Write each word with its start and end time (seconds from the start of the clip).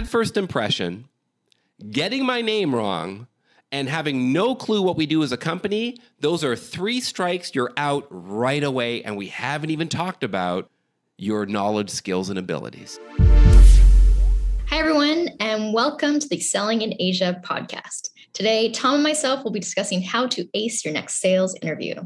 bad 0.00 0.08
first 0.08 0.38
impression, 0.38 1.06
getting 1.90 2.24
my 2.24 2.40
name 2.40 2.74
wrong, 2.74 3.26
and 3.70 3.86
having 3.86 4.32
no 4.32 4.54
clue 4.54 4.80
what 4.80 4.96
we 4.96 5.04
do 5.04 5.22
as 5.22 5.30
a 5.30 5.36
company, 5.36 5.94
those 6.20 6.42
are 6.42 6.56
three 6.56 7.02
strikes. 7.02 7.54
You're 7.54 7.74
out 7.76 8.06
right 8.08 8.64
away. 8.64 9.02
And 9.02 9.14
we 9.18 9.26
haven't 9.26 9.68
even 9.68 9.88
talked 9.88 10.24
about 10.24 10.70
your 11.18 11.44
knowledge, 11.44 11.90
skills, 11.90 12.30
and 12.30 12.38
abilities. 12.38 12.98
Hi, 14.68 14.78
everyone, 14.78 15.28
and 15.38 15.74
welcome 15.74 16.18
to 16.18 16.28
the 16.28 16.40
Selling 16.40 16.80
in 16.80 16.94
Asia 16.98 17.38
podcast. 17.44 18.08
Today, 18.32 18.72
Tom 18.72 18.94
and 18.94 19.02
myself 19.02 19.44
will 19.44 19.52
be 19.52 19.60
discussing 19.60 20.00
how 20.00 20.26
to 20.28 20.48
ace 20.54 20.82
your 20.82 20.94
next 20.94 21.16
sales 21.20 21.54
interview. 21.60 21.96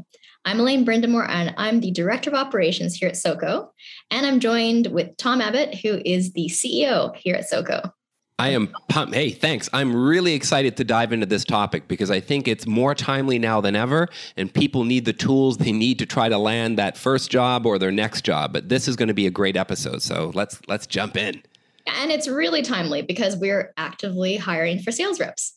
I'm 0.47 0.59
Elaine 0.59 0.85
Brindamore, 0.85 1.27
and 1.27 1.55
I'm 1.57 1.79
the 1.79 1.89
Director 1.89 2.29
of 2.29 2.35
Operations 2.35 2.93
here 2.93 3.09
at 3.09 3.17
SOCO. 3.17 3.71
And 4.11 4.27
I'm 4.27 4.39
joined 4.39 4.87
with 4.87 5.17
Tom 5.17 5.41
Abbott, 5.41 5.73
who 5.73 5.99
is 6.05 6.33
the 6.33 6.45
CEO 6.49 7.15
here 7.15 7.33
at 7.33 7.49
SOCO. 7.49 7.91
I 8.37 8.49
am 8.49 8.71
pumped. 8.87 9.15
Hey, 9.15 9.31
thanks. 9.31 9.69
I'm 9.73 9.95
really 9.95 10.33
excited 10.33 10.77
to 10.77 10.83
dive 10.83 11.11
into 11.13 11.25
this 11.25 11.45
topic 11.45 11.87
because 11.87 12.11
I 12.11 12.19
think 12.19 12.47
it's 12.47 12.67
more 12.67 12.93
timely 12.93 13.39
now 13.39 13.59
than 13.59 13.75
ever, 13.75 14.07
and 14.37 14.53
people 14.53 14.83
need 14.83 15.05
the 15.05 15.13
tools 15.13 15.57
they 15.57 15.71
need 15.71 15.97
to 15.97 16.05
try 16.05 16.29
to 16.29 16.37
land 16.37 16.77
that 16.77 16.95
first 16.95 17.31
job 17.31 17.65
or 17.65 17.79
their 17.79 17.91
next 17.91 18.21
job. 18.21 18.53
But 18.53 18.69
this 18.69 18.87
is 18.87 18.95
going 18.95 19.07
to 19.07 19.15
be 19.15 19.25
a 19.25 19.31
great 19.31 19.57
episode, 19.57 20.03
so 20.03 20.31
let's 20.35 20.61
let's 20.67 20.85
jump 20.85 21.17
in. 21.17 21.41
And 21.87 22.11
it's 22.11 22.27
really 22.27 22.61
timely 22.61 23.01
because 23.01 23.35
we're 23.35 23.73
actively 23.77 24.37
hiring 24.37 24.79
for 24.79 24.91
sales 24.91 25.19
reps. 25.19 25.53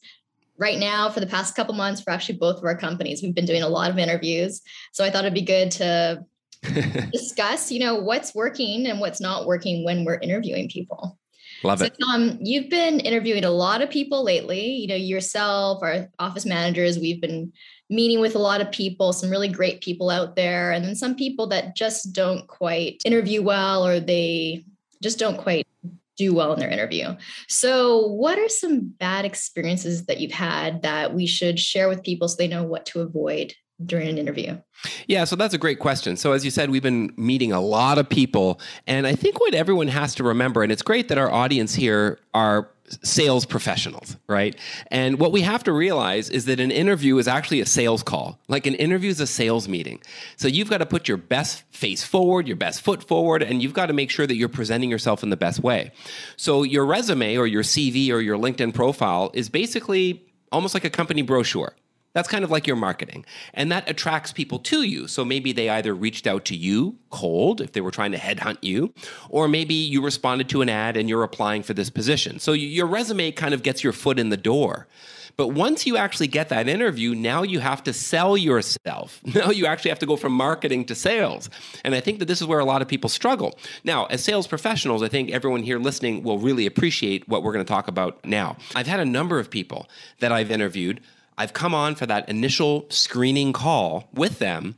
Right 0.59 0.79
now, 0.79 1.09
for 1.09 1.21
the 1.21 1.27
past 1.27 1.55
couple 1.55 1.75
months, 1.75 2.01
for 2.01 2.11
actually 2.11 2.39
both 2.39 2.59
of 2.59 2.65
our 2.65 2.77
companies, 2.77 3.23
we've 3.23 3.35
been 3.35 3.47
doing 3.47 3.63
a 3.63 3.69
lot 3.69 3.91
of 3.91 3.99
interviews. 3.99 4.61
So 4.93 5.05
I 5.05 5.11
thought 5.11 5.25
it'd 5.25 5.35
be 5.35 5.43
good 5.43 5.71
to 5.73 6.25
discuss, 7.13 7.71
you 7.71 7.79
know, 7.79 7.95
what's 7.97 8.35
working 8.35 8.87
and 8.87 9.01
what's 9.01 9.21
not 9.21 9.47
working 9.47 9.85
when 9.85 10.05
we're 10.05 10.19
interviewing 10.19 10.69
people. 10.69 11.19
Love 11.63 11.81
so, 11.81 11.87
it. 11.87 11.97
Tom, 12.01 12.39
you've 12.41 12.71
been 12.71 13.01
interviewing 13.01 13.45
a 13.45 13.51
lot 13.51 13.83
of 13.83 13.91
people 13.91 14.25
lately. 14.25 14.67
You 14.67 14.89
know, 14.89 14.95
yourself, 14.95 15.83
our 15.83 16.09
office 16.19 16.47
managers, 16.47 16.99
we've 16.99 17.21
been 17.21 17.53
meeting 17.91 18.21
with 18.21 18.35
a 18.35 18.41
lot 18.41 18.61
of 18.61 18.71
people, 18.71 19.13
some 19.13 19.31
really 19.31 19.49
great 19.49 19.81
people 19.81 20.11
out 20.11 20.37
there, 20.37 20.73
and 20.73 20.85
then 20.85 20.95
some 20.95 21.15
people 21.15 21.47
that 21.49 21.75
just 21.75 22.13
don't 22.13 22.47
quite 22.47 23.01
interview 23.05 23.43
well 23.43 23.87
or 23.87 23.99
they 23.99 24.65
just 25.03 25.19
don't 25.19 25.39
quite 25.39 25.67
do 26.19 26.35
well 26.35 26.53
in 26.53 26.61
their 26.61 26.69
interview. 26.69 27.17
So, 27.49 28.07
what 28.09 28.39
are 28.39 28.49
some 28.49 28.89
bad 28.99 29.25
experiences 29.25 30.05
that 30.07 30.21
you've 30.21 30.33
had 30.33 30.83
that 30.83 31.15
we 31.15 31.27
should 31.27 31.59
share 31.59 31.89
with 31.89 32.03
people 32.03 32.29
so 32.29 32.37
they 32.37 32.49
know 32.49 32.65
what 32.65 32.85
to 32.87 33.01
avoid 33.01 33.55
during 33.85 34.09
an 34.09 34.19
interview? 34.19 34.59
Yeah, 35.07 35.25
so 35.25 35.37
that's 35.37 35.55
a 35.55 35.59
great 35.59 35.79
question. 35.79 36.17
So, 36.17 36.33
as 36.33 36.45
you 36.45 36.51
said, 36.51 36.71
we've 36.71 36.83
been 36.83 37.13
meeting 37.17 37.53
a 37.53 37.61
lot 37.61 37.99
of 37.99 38.09
people. 38.09 38.61
And 38.87 39.07
I 39.07 39.15
think 39.15 39.41
what 39.41 39.55
everyone 39.55 39.89
has 39.89 40.15
to 40.17 40.25
remember, 40.25 40.63
and 40.63 40.73
it's 40.73 40.83
great 40.83 41.09
that 41.09 41.19
our 41.19 41.31
audience 41.31 41.75
here 41.75 42.19
are 42.35 42.71
sales 43.03 43.45
professionals, 43.45 44.17
right? 44.27 44.57
And 44.91 45.19
what 45.19 45.33
we 45.33 45.43
have 45.43 45.65
to 45.65 45.73
realize 45.73 46.31
is 46.31 46.47
that 46.47 46.61
an 46.61 46.71
interview 46.71 47.19
is 47.19 47.29
actually 47.29 47.61
a 47.61 47.67
sales 47.67 48.03
call. 48.03 48.39
Like 48.49 48.67
an 48.67 48.75
interview 48.75 49.11
is 49.11 49.21
a 49.21 49.27
sales 49.27 49.69
meeting. 49.69 50.01
So 50.37 50.49
you've 50.49 50.71
got 50.71 50.79
to 50.79 50.87
put 50.87 51.09
your 51.09 51.17
best 51.17 51.65
face 51.71 52.03
forward, 52.03 52.47
your 52.47 52.57
best 52.57 52.83
foot 52.83 53.03
forward, 53.03 53.43
and 53.43 53.63
you've 53.63 53.75
got 53.75 53.87
to 53.87 53.93
make 53.93 54.11
sure 54.11 54.27
that 54.27 54.37
you're 54.37 54.49
presenting 54.49 54.91
yourself 54.91 55.23
in 55.23 55.31
the 55.31 55.37
best 55.37 55.61
way. 55.61 55.93
So 56.37 56.63
your 56.63 56.87
resume 56.87 57.37
or 57.37 57.47
your 57.47 57.63
CV 57.63 58.11
or 58.11 58.21
your 58.21 58.39
LinkedIn 58.39 58.75
profile 58.75 59.31
is 59.35 59.49
basically 59.49 60.25
almost 60.53 60.75
like 60.75 60.85
a 60.85 60.91
company 60.91 61.23
brochure. 61.23 61.75
That's 62.15 62.29
kind 62.29 62.43
of 62.43 62.51
like 62.51 62.67
your 62.67 62.77
marketing. 62.77 63.25
And 63.55 63.71
that 63.71 63.89
attracts 63.89 64.33
people 64.33 64.59
to 64.61 64.83
you. 64.83 65.07
So 65.09 65.25
maybe 65.25 65.53
they 65.53 65.69
either 65.69 65.95
reached 65.95 66.27
out 66.27 66.45
to 66.47 66.57
you 66.57 66.99
cold 67.11 67.61
if 67.61 67.73
they 67.73 67.81
were 67.81 67.91
trying 67.91 68.13
to 68.13 68.19
headhunt 68.19 68.59
you, 68.63 68.93
or 69.29 69.47
maybe 69.47 69.75
you 69.75 70.03
responded 70.03 70.49
to 70.51 70.63
an 70.63 70.69
ad 70.69 70.97
and 70.97 71.09
you're 71.09 71.23
applying 71.23 71.63
for 71.63 71.75
this 71.75 71.91
position. 71.91 72.39
So 72.39 72.53
your 72.53 72.87
resume 72.87 73.31
kind 73.33 73.55
of 73.55 73.63
gets 73.63 73.85
your 73.85 73.93
foot 73.93 74.19
in 74.19 74.31
the 74.31 74.37
door. 74.37 74.87
But 75.39 75.49
once 75.49 75.87
you 75.87 75.97
actually 75.97 76.27
get 76.27 76.49
that 76.49 76.69
interview, 76.69 77.15
now 77.15 77.45
you 77.45 77.61
have 77.61 77.85
to 77.85 77.93
sell 77.93 78.37
yourself. 78.37 79.21
Now 79.39 79.51
you 79.51 79.67
actually 79.67 79.91
have 79.91 80.01
to 80.01 80.07
go 80.07 80.17
from 80.17 80.33
marketing 80.33 80.87
to 80.87 80.97
sales. 80.97 81.49
And 81.85 81.95
I 81.95 82.01
think 82.01 82.19
that 82.19 82.25
this 82.25 82.41
is 82.41 82.47
where 82.49 82.59
a 82.59 82.65
lot 82.65 82.83
of 82.83 82.89
people 82.89 83.09
struggle. 83.09 83.57
Now, 83.85 84.07
as 84.07 84.25
sales 84.25 84.49
professionals, 84.49 85.01
I 85.01 85.09
think 85.09 85.31
everyone 85.31 85.63
here 85.63 85.79
listening 85.79 86.25
will 86.25 86.39
really 86.41 86.67
appreciate 86.67 87.29
what 87.29 87.45
we're 87.45 87.53
going 87.53 87.65
to 87.65 87.73
talk 87.73 87.87
about 87.87 88.25
now. 88.25 88.57
I've 88.75 88.89
had 88.89 88.99
a 88.99 89.05
number 89.05 89.39
of 89.39 89.49
people 89.49 89.89
that 90.19 90.33
I've 90.33 90.51
interviewed 90.51 91.01
I've 91.39 91.55
come 91.55 91.75
on 91.75 91.95
for 91.95 92.05
that 92.05 92.29
initial 92.29 92.85
screening 92.91 93.55
call 93.55 94.09
with 94.13 94.41
them, 94.41 94.77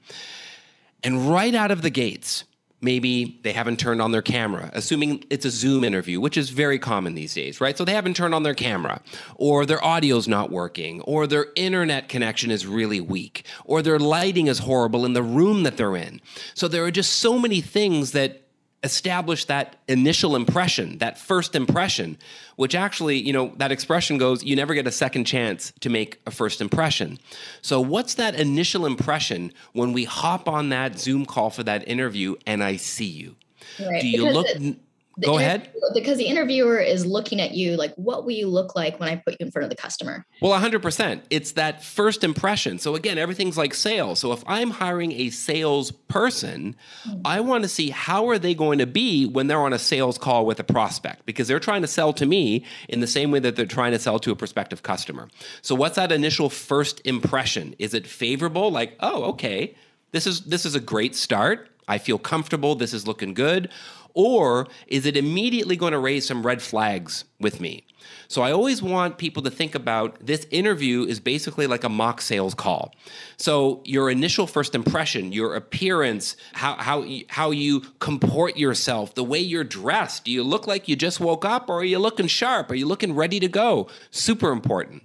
and 1.03 1.29
right 1.29 1.55
out 1.55 1.71
of 1.71 1.83
the 1.83 1.91
gates, 1.91 2.45
maybe 2.83 3.39
they 3.43 3.53
haven't 3.53 3.79
turned 3.79 4.01
on 4.01 4.13
their 4.13 4.23
camera, 4.23 4.71
assuming 4.75 5.25
it's 5.31 5.45
a 5.45 5.51
Zoom 5.51 5.85
interview, 5.85 6.21
which 6.21 6.37
is 6.37 6.51
very 6.51 6.79
common 6.79 7.15
these 7.15 7.35
days, 7.35 7.61
right? 7.61 7.77
So 7.77 7.85
they 7.85 7.95
haven't 7.95 8.15
turned 8.15 8.35
on 8.35 8.43
their 8.43 8.55
camera, 8.55 9.01
or 9.37 9.67
their 9.67 9.85
audio's 9.85 10.29
not 10.29 10.51
working, 10.51 11.01
or 11.03 11.27
their 11.27 11.47
internet 11.57 12.09
connection 12.09 12.51
is 12.51 12.67
really 12.67 13.01
weak, 13.01 13.45
or 13.65 13.83
their 13.83 13.99
lighting 13.99 14.47
is 14.47 14.61
horrible 14.61 15.05
in 15.05 15.15
the 15.15 15.23
room 15.23 15.63
that 15.63 15.77
they're 15.77 15.97
in. 15.97 16.21
So 16.55 16.69
there 16.69 16.85
are 16.85 16.91
just 16.91 17.15
so 17.15 17.39
many 17.39 17.61
things 17.61 18.13
that 18.13 18.43
establish 18.83 19.45
that 19.45 19.77
initial 19.89 20.35
impression, 20.35 20.99
that 20.99 21.19
first 21.19 21.55
impression, 21.55 22.17
which 22.57 22.75
actually, 22.75 23.19
you 23.19 23.33
know, 23.33 23.53
that 23.57 23.71
expression 23.71 24.17
goes, 24.17 24.43
you 24.43 24.57
never 24.57 24.75
get 24.75 24.87
a 24.87 24.93
second 24.93 25.25
chance 25.25 25.73
to 25.81 25.91
make 25.91 26.21
a 26.27 26.31
first 26.31 26.61
impression. 26.61 27.19
So, 27.61 27.81
what's 27.81 28.15
that 28.15 28.35
initial 28.35 28.87
impression 28.87 29.53
when 29.73 29.93
we 29.93 30.05
hop 30.05 30.49
on 30.49 30.71
that 30.71 30.99
Zoom 30.99 31.27
call 31.27 31.51
for 31.51 31.63
that 31.65 31.87
interview 31.87 32.37
and 32.47 32.65
I 32.65 32.77
see 32.77 33.05
you? 33.05 33.37
Right. 33.79 34.01
Do 34.01 34.09
you 34.09 34.19
because 34.23 34.35
look? 34.35 34.47
It- 34.49 34.77
Go 35.25 35.39
ahead. 35.39 35.71
Because 35.95 36.19
the 36.19 36.27
interviewer 36.27 36.79
is 36.79 37.05
looking 37.07 37.41
at 37.41 37.53
you 37.53 37.77
like, 37.77 37.95
what 37.95 38.25
will 38.25 38.33
you 38.33 38.49
look 38.49 38.77
like 38.77 39.01
when 39.01 39.09
I 39.09 39.17
put 39.17 39.37
you 39.39 39.47
in 39.47 39.51
front 39.51 39.65
of 39.65 39.71
the 39.71 39.77
customer? 39.77 40.25
Well, 40.41 40.59
100%. 40.59 41.23
It's 41.31 41.53
that 41.53 41.83
first 41.83 42.25
impression. 42.25 42.79
So, 42.79 42.95
again, 42.95 43.19
everything's 43.19 43.59
like 43.59 43.75
sales. 43.75 44.21
So, 44.21 44.33
if 44.33 44.43
I'm 44.47 44.71
hiring 44.71 45.13
a 45.13 45.31
salesperson, 45.31 46.77
mm-hmm. 47.05 47.21
I 47.25 47.41
want 47.41 47.65
to 47.65 47.69
see 47.69 47.91
how 47.91 48.29
are 48.29 48.39
they 48.39 48.55
going 48.55 48.79
to 48.79 48.87
be 48.87 49.27
when 49.27 49.47
they're 49.47 49.59
on 49.61 49.73
a 49.73 49.79
sales 49.79 50.19
call 50.19 50.47
with 50.47 50.61
a 50.61 50.65
prospect 50.65 51.27
because 51.27 51.49
they're 51.49 51.61
trying 51.61 51.83
to 51.83 51.89
sell 51.89 52.13
to 52.15 52.27
me 52.27 52.65
in 52.89 53.01
the 53.01 53.07
same 53.07 53.31
way 53.31 53.39
that 53.41 53.57
they're 53.57 53.67
trying 53.67 53.93
to 53.93 53.99
sell 53.99 54.19
to 54.21 54.31
a 54.31 54.37
prospective 54.37 54.83
customer. 54.83 55.29
So, 55.63 55.75
what's 55.75 55.97
that 55.97 56.13
initial 56.13 56.51
first 56.51 57.01
impression? 57.05 57.75
Is 57.79 57.95
it 57.95 58.07
favorable? 58.07 58.71
Like, 58.71 58.97
oh, 59.01 59.25
okay, 59.25 59.75
this 60.13 60.27
is 60.27 60.43
this 60.43 60.67
is 60.67 60.75
a 60.75 60.81
great 60.81 61.15
start. 61.15 61.70
I 61.91 61.99
feel 61.99 62.19
comfortable. 62.19 62.75
This 62.75 62.95
is 62.95 63.07
looking 63.07 63.35
good 63.35 63.69
or 64.15 64.67
is 64.87 65.07
it 65.07 65.17
immediately 65.17 65.77
going 65.77 65.93
to 65.93 65.99
raise 65.99 66.27
some 66.27 66.45
red 66.45 66.63
flags 66.63 67.25
with 67.39 67.61
me? 67.61 67.85
So 68.29 68.43
I 68.43 68.51
always 68.51 68.83
want 68.83 69.19
people 69.19 69.43
to 69.43 69.51
think 69.51 69.75
about 69.75 70.25
this 70.25 70.47
interview 70.51 71.05
is 71.05 71.21
basically 71.21 71.67
like 71.67 71.85
a 71.85 71.89
mock 71.89 72.21
sales 72.21 72.55
call. 72.55 72.95
So 73.37 73.83
your 73.85 74.11
initial 74.11 74.47
first 74.47 74.75
impression, 74.75 75.33
your 75.33 75.55
appearance, 75.55 76.37
how 76.55 76.75
how 76.77 77.07
how 77.29 77.51
you 77.51 77.81
comport 77.99 78.57
yourself, 78.57 79.15
the 79.15 79.25
way 79.25 79.39
you're 79.39 79.65
dressed. 79.65 80.25
Do 80.25 80.31
you 80.31 80.43
look 80.43 80.67
like 80.67 80.89
you 80.89 80.97
just 80.97 81.21
woke 81.21 81.45
up 81.45 81.69
or 81.69 81.81
are 81.81 81.85
you 81.85 81.99
looking 81.99 82.27
sharp? 82.27 82.71
Are 82.71 82.75
you 82.75 82.87
looking 82.87 83.15
ready 83.15 83.39
to 83.41 83.49
go? 83.49 83.89
Super 84.11 84.51
important. 84.51 85.03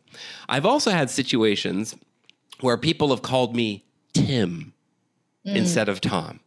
I've 0.48 0.66
also 0.66 0.92
had 0.92 1.10
situations 1.10 1.96
where 2.62 2.78
people 2.78 3.10
have 3.10 3.22
called 3.22 3.56
me 3.56 3.86
Tim 4.14 4.74
mm. 5.46 5.56
instead 5.56 5.90
of 5.90 6.00
Tom. 6.00 6.40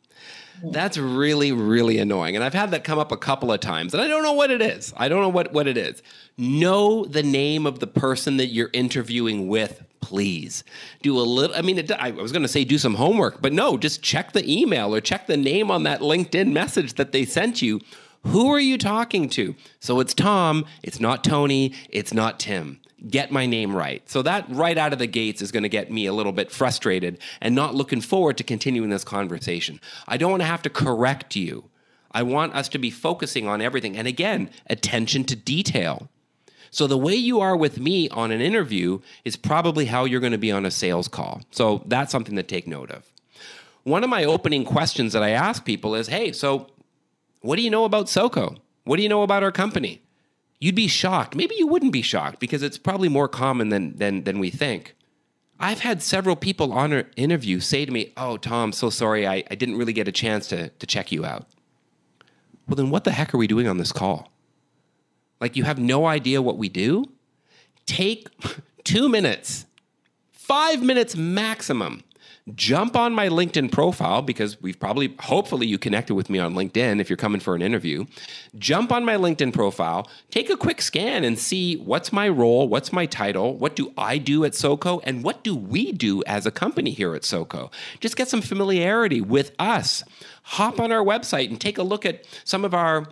That's 0.63 0.99
really, 0.99 1.53
really 1.53 1.99
annoying. 1.99 2.35
And 2.35 2.45
I've 2.45 2.55
had 2.55 2.71
that 2.73 2.85
come 2.85 2.99
up 2.99 3.13
a 3.13 3.17
couple 3.17 3.53
of 3.53 3.61
times, 3.61 3.95
and 3.95 4.03
I 4.03 4.09
don't 4.09 4.23
know 4.23 4.33
what 4.33 4.51
it 4.51 4.61
is. 4.61 4.93
I 4.97 5.09
don't 5.09 5.21
know 5.21 5.29
what, 5.29 5.53
what 5.53 5.67
it 5.67 5.77
is. 5.77 6.03
Know 6.37 7.05
the 7.05 7.23
name 7.23 7.67
of 7.67 7.79
the 7.79 7.87
person 7.87 8.37
that 8.39 8.47
you're 8.47 8.71
interviewing 8.73 9.49
with, 9.49 9.83
please. 10.01 10.65
Do 11.03 11.19
a 11.19 11.21
little, 11.21 11.55
I 11.57 11.63
mean, 11.63 11.79
it, 11.79 11.91
I 11.93 12.11
was 12.11 12.33
going 12.33 12.43
to 12.43 12.49
say 12.49 12.65
do 12.65 12.79
some 12.79 12.95
homework, 12.95 13.41
but 13.41 13.53
no, 13.53 13.77
just 13.77 14.03
check 14.03 14.33
the 14.33 14.51
email 14.51 14.95
or 14.95 15.01
check 15.01 15.27
the 15.27 15.37
name 15.37 15.71
on 15.71 15.85
that 15.85 16.01
LinkedIn 16.01 16.53
message 16.53 16.95
that 16.95 17.13
they 17.13 17.25
sent 17.25 17.63
you. 17.63 17.81
Who 18.25 18.53
are 18.53 18.61
you 18.61 18.79
talking 18.79 19.29
to? 19.31 19.55
So 19.81 20.01
it's 20.01 20.13
Tom, 20.13 20.67
it's 20.83 21.01
not 21.01 21.23
Tony, 21.23 21.73
it's 21.91 22.13
not 22.13 22.41
Tim 22.41 22.81
get 23.07 23.31
my 23.31 23.47
name 23.47 23.77
right. 23.77 24.09
So 24.11 24.23
that 24.23 24.47
right 24.49 24.77
out 24.77 24.93
of 24.93 24.99
the 24.99 25.07
gates 25.07 25.41
is 25.41 25.53
going 25.53 25.63
to 25.63 25.69
get 25.69 25.91
me 25.91 26.07
a 26.07 26.13
little 26.13 26.33
bit 26.33 26.51
frustrated 26.51 27.19
and 27.41 27.55
not 27.55 27.75
looking 27.75 28.01
forward 28.01 28.37
to 28.39 28.45
continuing 28.45 28.91
this 28.91 29.05
conversation. 29.05 29.81
I 30.09 30.17
don't 30.17 30.31
want 30.31 30.43
to 30.43 30.47
have 30.47 30.63
to 30.63 30.71
correct 30.71 31.37
you. 31.37 31.71
I 32.11 32.23
want 32.23 32.55
us 32.55 32.69
to 32.71 32.79
be 32.79 32.91
focusing 32.91 33.47
on 33.47 33.61
everything. 33.61 33.97
And 33.97 34.09
again, 34.09 34.51
attention 34.67 35.25
to 35.25 35.37
detail. 35.37 36.09
So 36.71 36.87
the 36.87 36.99
way 36.99 37.15
you 37.15 37.41
are 37.41 37.57
with 37.57 37.79
me 37.79 38.09
on 38.11 38.31
an 38.31 38.41
interview 38.41 39.01
is 39.25 39.37
probably 39.37 39.87
how 39.87 40.05
you're 40.05 40.21
going 40.21 40.33
to 40.33 40.39
be 40.39 40.53
on 40.53 40.67
a 40.67 40.71
sales 40.71 41.09
call. 41.09 41.43
So 41.51 41.83
that's 41.87 42.13
something 42.13 42.37
to 42.37 42.43
take 42.43 42.67
note 42.67 42.91
of. 42.91 43.11
One 43.85 44.05
of 44.05 44.11
my 44.11 44.25
opening 44.25 44.65
questions 44.65 45.13
that 45.13 45.23
I 45.23 45.31
ask 45.31 45.65
people 45.65 45.95
is, 45.95 46.09
"Hey, 46.09 46.33
so 46.33 46.67
what 47.41 47.57
do 47.57 47.63
you 47.63 47.71
know 47.71 47.85
about 47.85 48.09
SOCO? 48.09 48.57
What 48.85 48.97
do 48.97 49.03
you 49.03 49.09
know 49.09 49.23
about 49.23 49.43
our 49.43 49.53
company?" 49.53 50.03
You'd 50.61 50.75
be 50.75 50.89
shocked. 50.89 51.35
Maybe 51.35 51.55
you 51.57 51.67
wouldn't 51.67 51.93
be 51.93 52.03
shocked 52.03 52.41
because 52.41 52.63
it's 52.63 52.79
probably 52.79 53.09
more 53.09 53.29
common 53.29 53.69
than 53.69 53.97
than 53.97 54.25
than 54.25 54.39
we 54.39 54.51
think. 54.51 54.95
I've 55.61 55.81
had 55.81 56.03
several 56.03 56.37
people 56.37 56.73
on 56.73 56.93
an 56.93 57.07
interview 57.17 57.61
say 57.61 57.85
to 57.85 57.91
me, 57.91 58.13
"Oh, 58.17 58.37
Tom, 58.37 58.73
so 58.73 58.91
sorry, 58.91 59.27
I, 59.27 59.43
I 59.51 59.55
didn't 59.55 59.77
really 59.77 59.93
get 59.93 60.09
a 60.09 60.13
chance 60.13 60.47
to 60.49 60.69
to 60.69 60.87
check 60.87 61.13
you 61.13 61.25
out." 61.25 61.47
Well, 62.69 62.77
then 62.77 62.91
what 62.91 63.05
the 63.05 63.13
heck 63.13 63.35
are 63.35 63.39
we 63.39 63.47
doing 63.47 63.67
on 63.67 63.79
this 63.79 63.93
call? 63.93 64.31
Like 65.41 65.57
you 65.57 65.65
have 65.65 65.79
no 65.79 66.07
idea 66.07 66.43
what 66.43 66.59
we 66.59 66.69
do? 66.69 67.05
Take 67.87 68.29
two 68.85 69.09
minutes, 69.09 69.67
five 70.33 70.83
minutes 70.83 71.17
maximum 71.17 72.03
jump 72.55 72.97
on 72.97 73.15
my 73.15 73.29
LinkedIn 73.29 73.71
profile 73.71 74.23
because 74.23 74.61
we've 74.61 74.79
probably, 74.79 75.15
hopefully, 75.21 75.67
you 75.67 75.79
connected 75.79 76.15
with 76.15 76.31
me 76.31 76.39
on 76.39 76.55
LinkedIn 76.55 77.01
if 77.01 77.09
you're 77.11 77.17
coming 77.17 77.41
for 77.41 77.55
an 77.55 77.63
interview. 77.63 78.05
Jump 78.59 78.93
on 78.93 79.05
my 79.05 79.17
LinkedIn 79.17 79.53
profile, 79.53 80.09
take 80.31 80.51
a 80.51 80.57
quick 80.57 80.81
scan 80.81 81.25
and 81.25 81.39
see 81.39 81.77
what's 81.77 82.13
my 82.13 82.29
role, 82.29 82.69
what's 82.69 82.93
my 82.93 83.07
title, 83.07 83.57
what 83.57 83.77
do 83.77 83.93
I 83.97 84.19
do 84.19 84.45
at 84.45 84.53
SoCo, 84.53 85.01
and 85.05 85.23
what 85.23 85.43
do 85.45 85.55
we 85.55 85.93
do 85.93 86.23
as 86.27 86.47
a 86.47 86.51
company 86.51 86.91
here 86.91 87.15
at 87.15 87.23
SoCo. 87.23 87.71
Just 88.01 88.17
get 88.17 88.29
some 88.29 88.43
familiarity 88.43 89.21
with 89.21 89.53
us. 89.59 90.05
Hop 90.43 90.81
on 90.81 90.93
our 90.93 91.05
website 91.05 91.49
and 91.49 91.61
take 91.61 91.79
a 91.79 91.83
look 91.83 92.07
at 92.07 92.25
some 92.45 92.65
of 92.65 92.75
our 92.75 93.07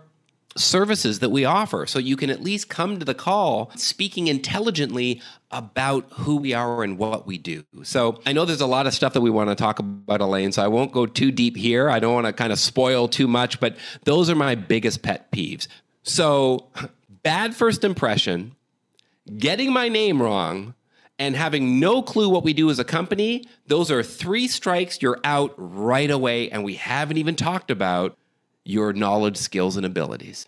services 0.57 1.19
that 1.21 1.31
we 1.31 1.45
offer 1.45 1.87
so 1.87 1.99
you 1.99 2.17
can 2.17 2.31
at 2.31 2.43
least 2.43 2.69
come 2.69 2.99
to 2.99 3.05
the 3.05 3.15
call 3.15 3.71
speaking 3.77 4.27
intelligently 4.27 5.21
about 5.51 6.07
who 6.13 6.37
we 6.37 6.53
are 6.53 6.83
and 6.83 6.99
what 6.99 7.27
we 7.27 7.39
do. 7.39 7.65
So 7.83 8.21
I 8.27 8.33
know 8.33 8.45
there's 8.45 8.61
a 8.61 8.67
lot 8.67 8.87
of 8.87 8.95
stuff 8.95 9.13
that 9.13 9.21
we 9.21 9.31
want 9.31 9.51
to 9.51 9.55
talk 9.55 9.79
about, 9.79 10.21
Elaine, 10.21 10.53
so 10.53 10.63
I 10.63 10.69
won't 10.69 10.93
go 10.93 11.07
too 11.07 11.31
deep 11.31 11.57
here. 11.57 11.89
I 11.89 11.99
don't 11.99 12.15
want 12.15 12.27
to 12.27 12.33
kind 12.33 12.53
of 12.53 12.59
spoil 12.59 13.09
too 13.09 13.29
much, 13.29 13.61
but 13.61 13.77
those 14.05 14.31
are 14.31 14.35
my 14.35 14.55
biggest 14.55 15.03
pet 15.03 15.31
peeves. 15.31 15.69
So 16.03 16.69
bad 17.23 17.55
first 17.55 17.85
impression, 17.85 18.55
getting 19.39 19.73
my 19.73 19.89
name 19.89 20.21
wrong, 20.23 20.75
and 21.19 21.35
having 21.35 21.81
no 21.81 22.03
clue 22.03 22.29
what 22.29 22.45
we 22.45 22.53
do 22.53 22.69
as 22.71 22.79
a 22.79 22.85
company, 22.85 23.45
those 23.67 23.91
are 23.91 24.03
three 24.03 24.47
strikes. 24.49 25.01
You're 25.01 25.19
out 25.25 25.55
right 25.57 26.11
away. 26.11 26.51
And 26.51 26.63
we 26.63 26.75
haven't 26.75 27.17
even 27.17 27.37
talked 27.37 27.71
about 27.71 28.19
your 28.67 28.93
knowledge, 28.93 29.37
skills, 29.37 29.77
and 29.77 29.87
abilities. 29.87 30.47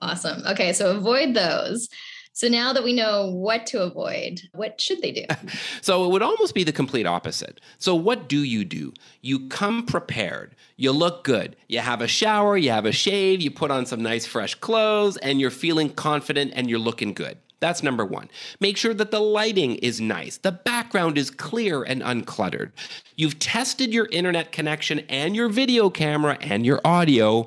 Awesome. 0.00 0.42
Okay, 0.46 0.72
so 0.72 0.96
avoid 0.96 1.34
those. 1.34 1.88
So 2.32 2.46
now 2.46 2.72
that 2.72 2.84
we 2.84 2.92
know 2.92 3.32
what 3.32 3.66
to 3.66 3.82
avoid, 3.82 4.40
what 4.54 4.80
should 4.80 5.02
they 5.02 5.10
do? 5.10 5.24
so 5.80 6.04
it 6.04 6.12
would 6.12 6.22
almost 6.22 6.54
be 6.54 6.62
the 6.62 6.72
complete 6.72 7.04
opposite. 7.04 7.60
So 7.78 7.96
what 7.96 8.28
do 8.28 8.44
you 8.44 8.64
do? 8.64 8.92
You 9.22 9.48
come 9.48 9.84
prepared. 9.84 10.54
You 10.76 10.92
look 10.92 11.24
good. 11.24 11.56
You 11.66 11.80
have 11.80 12.00
a 12.00 12.06
shower, 12.06 12.56
you 12.56 12.70
have 12.70 12.86
a 12.86 12.92
shave, 12.92 13.40
you 13.40 13.50
put 13.50 13.72
on 13.72 13.86
some 13.86 14.02
nice 14.04 14.24
fresh 14.24 14.54
clothes, 14.54 15.16
and 15.16 15.40
you're 15.40 15.50
feeling 15.50 15.90
confident 15.90 16.52
and 16.54 16.70
you're 16.70 16.78
looking 16.78 17.12
good. 17.12 17.38
That's 17.60 17.82
number 17.82 18.04
one. 18.04 18.28
Make 18.60 18.76
sure 18.76 18.94
that 18.94 19.10
the 19.10 19.20
lighting 19.20 19.76
is 19.76 20.00
nice, 20.00 20.36
the 20.38 20.52
background 20.52 21.18
is 21.18 21.30
clear 21.30 21.82
and 21.82 22.02
uncluttered. 22.02 22.72
You've 23.16 23.38
tested 23.38 23.92
your 23.92 24.08
internet 24.12 24.52
connection 24.52 25.00
and 25.08 25.34
your 25.34 25.48
video 25.48 25.90
camera 25.90 26.38
and 26.40 26.64
your 26.64 26.80
audio 26.84 27.46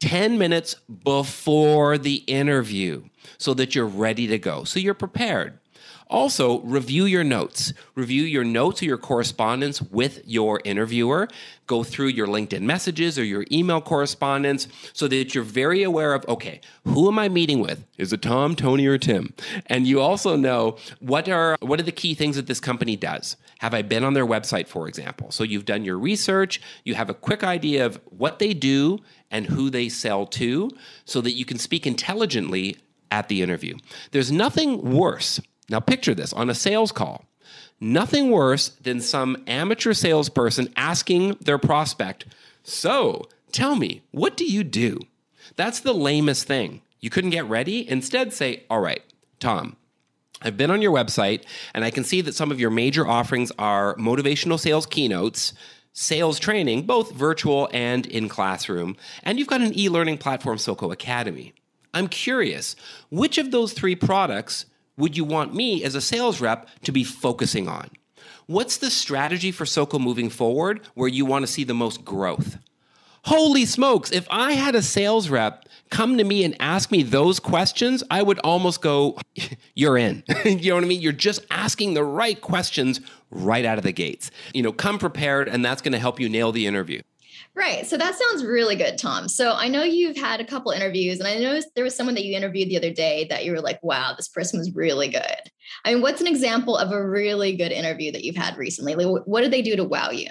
10 0.00 0.36
minutes 0.36 0.74
before 1.04 1.96
the 1.96 2.16
interview 2.26 3.04
so 3.38 3.54
that 3.54 3.74
you're 3.74 3.86
ready 3.86 4.26
to 4.26 4.38
go. 4.38 4.64
So 4.64 4.80
you're 4.80 4.94
prepared. 4.94 5.58
Also, 6.08 6.60
review 6.60 7.06
your 7.06 7.24
notes. 7.24 7.72
Review 7.94 8.22
your 8.24 8.44
notes 8.44 8.82
or 8.82 8.84
your 8.84 8.98
correspondence 8.98 9.80
with 9.80 10.22
your 10.26 10.60
interviewer. 10.64 11.26
Go 11.66 11.82
through 11.82 12.08
your 12.08 12.26
LinkedIn 12.26 12.60
messages 12.60 13.18
or 13.18 13.24
your 13.24 13.46
email 13.50 13.80
correspondence 13.80 14.68
so 14.92 15.08
that 15.08 15.34
you're 15.34 15.42
very 15.42 15.82
aware 15.82 16.12
of 16.12 16.28
okay, 16.28 16.60
who 16.84 17.08
am 17.08 17.18
I 17.18 17.30
meeting 17.30 17.60
with? 17.60 17.86
Is 17.96 18.12
it 18.12 18.20
Tom, 18.20 18.54
Tony, 18.54 18.86
or 18.86 18.98
Tim? 18.98 19.32
And 19.66 19.86
you 19.86 20.00
also 20.00 20.36
know 20.36 20.76
what 21.00 21.28
are 21.30 21.56
what 21.60 21.80
are 21.80 21.84
the 21.84 21.92
key 21.92 22.14
things 22.14 22.36
that 22.36 22.46
this 22.46 22.60
company 22.60 22.94
does. 22.94 23.36
Have 23.60 23.72
I 23.72 23.80
been 23.80 24.04
on 24.04 24.12
their 24.12 24.26
website, 24.26 24.66
for 24.68 24.88
example? 24.88 25.30
So 25.30 25.44
you've 25.44 25.64
done 25.64 25.84
your 25.84 25.98
research, 25.98 26.60
you 26.84 26.94
have 26.94 27.08
a 27.08 27.14
quick 27.14 27.42
idea 27.42 27.86
of 27.86 27.98
what 28.10 28.38
they 28.38 28.52
do 28.52 28.98
and 29.30 29.46
who 29.46 29.70
they 29.70 29.88
sell 29.88 30.26
to, 30.26 30.70
so 31.06 31.22
that 31.22 31.32
you 31.32 31.46
can 31.46 31.58
speak 31.58 31.86
intelligently 31.86 32.76
at 33.10 33.28
the 33.28 33.42
interview. 33.42 33.76
There's 34.10 34.32
nothing 34.32 34.92
worse 34.92 35.40
now, 35.68 35.80
picture 35.80 36.14
this 36.14 36.32
on 36.32 36.50
a 36.50 36.54
sales 36.54 36.92
call. 36.92 37.24
Nothing 37.80 38.30
worse 38.30 38.68
than 38.68 39.00
some 39.00 39.42
amateur 39.46 39.92
salesperson 39.92 40.72
asking 40.76 41.36
their 41.40 41.58
prospect, 41.58 42.26
So, 42.62 43.28
tell 43.50 43.74
me, 43.74 44.02
what 44.10 44.36
do 44.36 44.44
you 44.44 44.64
do? 44.64 45.00
That's 45.56 45.80
the 45.80 45.92
lamest 45.92 46.46
thing. 46.46 46.82
You 47.00 47.10
couldn't 47.10 47.30
get 47.30 47.48
ready? 47.48 47.88
Instead, 47.88 48.32
say, 48.32 48.64
All 48.70 48.80
right, 48.80 49.02
Tom, 49.40 49.76
I've 50.40 50.56
been 50.56 50.70
on 50.70 50.82
your 50.82 50.92
website 50.92 51.44
and 51.74 51.84
I 51.84 51.90
can 51.90 52.04
see 52.04 52.20
that 52.20 52.34
some 52.34 52.50
of 52.50 52.60
your 52.60 52.70
major 52.70 53.06
offerings 53.06 53.50
are 53.58 53.96
motivational 53.96 54.58
sales 54.58 54.86
keynotes, 54.86 55.52
sales 55.92 56.38
training, 56.38 56.82
both 56.82 57.12
virtual 57.12 57.68
and 57.72 58.06
in 58.06 58.28
classroom, 58.28 58.96
and 59.22 59.38
you've 59.38 59.48
got 59.48 59.60
an 59.60 59.76
e 59.76 59.88
learning 59.88 60.18
platform, 60.18 60.58
SoCo 60.58 60.92
Academy. 60.92 61.52
I'm 61.94 62.08
curious, 62.08 62.74
which 63.10 63.38
of 63.38 63.50
those 63.50 63.72
three 63.72 63.94
products 63.96 64.66
would 64.96 65.16
you 65.16 65.24
want 65.24 65.54
me 65.54 65.84
as 65.84 65.94
a 65.94 66.00
sales 66.00 66.40
rep 66.40 66.68
to 66.84 66.92
be 66.92 67.04
focusing 67.04 67.68
on? 67.68 67.90
What's 68.46 68.76
the 68.76 68.90
strategy 68.90 69.52
for 69.52 69.64
SoCo 69.64 70.00
moving 70.00 70.28
forward 70.28 70.80
where 70.94 71.08
you 71.08 71.24
want 71.24 71.44
to 71.44 71.52
see 71.52 71.64
the 71.64 71.74
most 71.74 72.04
growth? 72.04 72.58
Holy 73.24 73.64
smokes, 73.64 74.10
if 74.10 74.26
I 74.30 74.52
had 74.52 74.74
a 74.74 74.82
sales 74.82 75.28
rep 75.28 75.64
come 75.90 76.18
to 76.18 76.24
me 76.24 76.42
and 76.42 76.56
ask 76.60 76.90
me 76.90 77.04
those 77.04 77.38
questions, 77.38 78.02
I 78.10 78.22
would 78.22 78.40
almost 78.40 78.82
go, 78.82 79.16
You're 79.74 79.96
in. 79.96 80.24
you 80.44 80.70
know 80.70 80.74
what 80.76 80.84
I 80.84 80.86
mean? 80.86 81.00
You're 81.00 81.12
just 81.12 81.46
asking 81.50 81.94
the 81.94 82.04
right 82.04 82.40
questions 82.40 83.00
right 83.30 83.64
out 83.64 83.78
of 83.78 83.84
the 83.84 83.92
gates. 83.92 84.30
You 84.52 84.62
know, 84.62 84.72
come 84.72 84.98
prepared, 84.98 85.48
and 85.48 85.64
that's 85.64 85.82
going 85.82 85.92
to 85.92 85.98
help 85.98 86.18
you 86.18 86.28
nail 86.28 86.52
the 86.52 86.66
interview. 86.66 87.00
Right. 87.54 87.86
So 87.86 87.98
that 87.98 88.14
sounds 88.14 88.44
really 88.44 88.76
good, 88.76 88.96
Tom. 88.96 89.28
So 89.28 89.52
I 89.52 89.68
know 89.68 89.82
you've 89.82 90.16
had 90.16 90.40
a 90.40 90.44
couple 90.44 90.72
interviews, 90.72 91.18
and 91.18 91.28
I 91.28 91.38
know 91.38 91.60
there 91.74 91.84
was 91.84 91.94
someone 91.94 92.14
that 92.14 92.24
you 92.24 92.34
interviewed 92.34 92.70
the 92.70 92.78
other 92.78 92.92
day 92.92 93.26
that 93.28 93.44
you 93.44 93.52
were 93.52 93.60
like, 93.60 93.78
wow, 93.82 94.14
this 94.16 94.28
person 94.28 94.58
was 94.58 94.74
really 94.74 95.08
good. 95.08 95.50
I 95.84 95.92
mean, 95.92 96.02
what's 96.02 96.22
an 96.22 96.26
example 96.26 96.78
of 96.78 96.92
a 96.92 97.06
really 97.06 97.54
good 97.54 97.70
interview 97.70 98.10
that 98.12 98.24
you've 98.24 98.36
had 98.36 98.56
recently? 98.56 98.94
Like, 98.94 99.26
what 99.26 99.42
did 99.42 99.52
they 99.52 99.60
do 99.60 99.76
to 99.76 99.84
wow 99.84 100.10
you? 100.10 100.28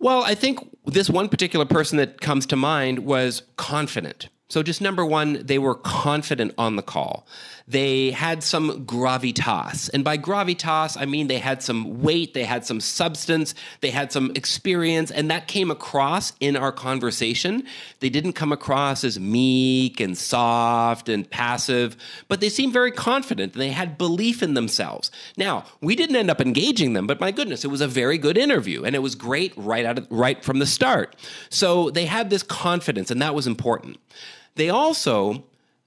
Well, 0.00 0.24
I 0.24 0.34
think 0.34 0.58
this 0.86 1.08
one 1.08 1.28
particular 1.28 1.64
person 1.64 1.96
that 1.98 2.20
comes 2.20 2.44
to 2.46 2.56
mind 2.56 3.00
was 3.00 3.42
confident. 3.56 4.30
So, 4.50 4.62
just 4.62 4.80
number 4.80 5.06
one, 5.06 5.46
they 5.46 5.58
were 5.58 5.76
confident 5.76 6.54
on 6.58 6.76
the 6.76 6.82
call. 6.82 7.26
They 7.70 8.10
had 8.10 8.42
some 8.42 8.84
gravitas. 8.84 9.88
And 9.94 10.02
by 10.02 10.18
gravitas, 10.18 10.96
I 10.98 11.04
mean 11.04 11.28
they 11.28 11.38
had 11.38 11.62
some 11.62 12.02
weight, 12.02 12.34
they 12.34 12.42
had 12.42 12.66
some 12.66 12.80
substance, 12.80 13.54
they 13.80 13.90
had 13.90 14.10
some 14.10 14.32
experience, 14.34 15.12
and 15.12 15.30
that 15.30 15.46
came 15.46 15.70
across 15.70 16.32
in 16.40 16.56
our 16.56 16.72
conversation. 16.72 17.62
They 18.00 18.10
didn't 18.10 18.32
come 18.32 18.50
across 18.50 19.04
as 19.04 19.20
meek 19.20 20.00
and 20.00 20.18
soft 20.18 21.08
and 21.08 21.30
passive, 21.30 21.96
but 22.26 22.40
they 22.40 22.48
seemed 22.48 22.72
very 22.72 22.90
confident 22.90 23.52
and 23.52 23.62
they 23.62 23.70
had 23.70 23.96
belief 23.96 24.42
in 24.42 24.54
themselves. 24.54 25.12
Now, 25.36 25.64
we 25.80 25.94
didn't 25.94 26.16
end 26.16 26.28
up 26.28 26.40
engaging 26.40 26.94
them, 26.94 27.06
but 27.06 27.20
my 27.20 27.30
goodness, 27.30 27.64
it 27.64 27.68
was 27.68 27.80
a 27.80 27.86
very 27.86 28.18
good 28.18 28.36
interview 28.36 28.82
and 28.82 28.96
it 28.96 29.00
was 29.00 29.14
great 29.14 29.52
right 29.56 29.84
out 29.84 29.96
of, 29.96 30.08
right 30.10 30.44
from 30.44 30.58
the 30.58 30.66
start. 30.66 31.14
So 31.50 31.90
they 31.90 32.06
had 32.06 32.30
this 32.30 32.42
confidence, 32.42 33.12
and 33.12 33.22
that 33.22 33.32
was 33.32 33.46
important. 33.46 33.98
They 34.54 34.70
also 34.70 35.44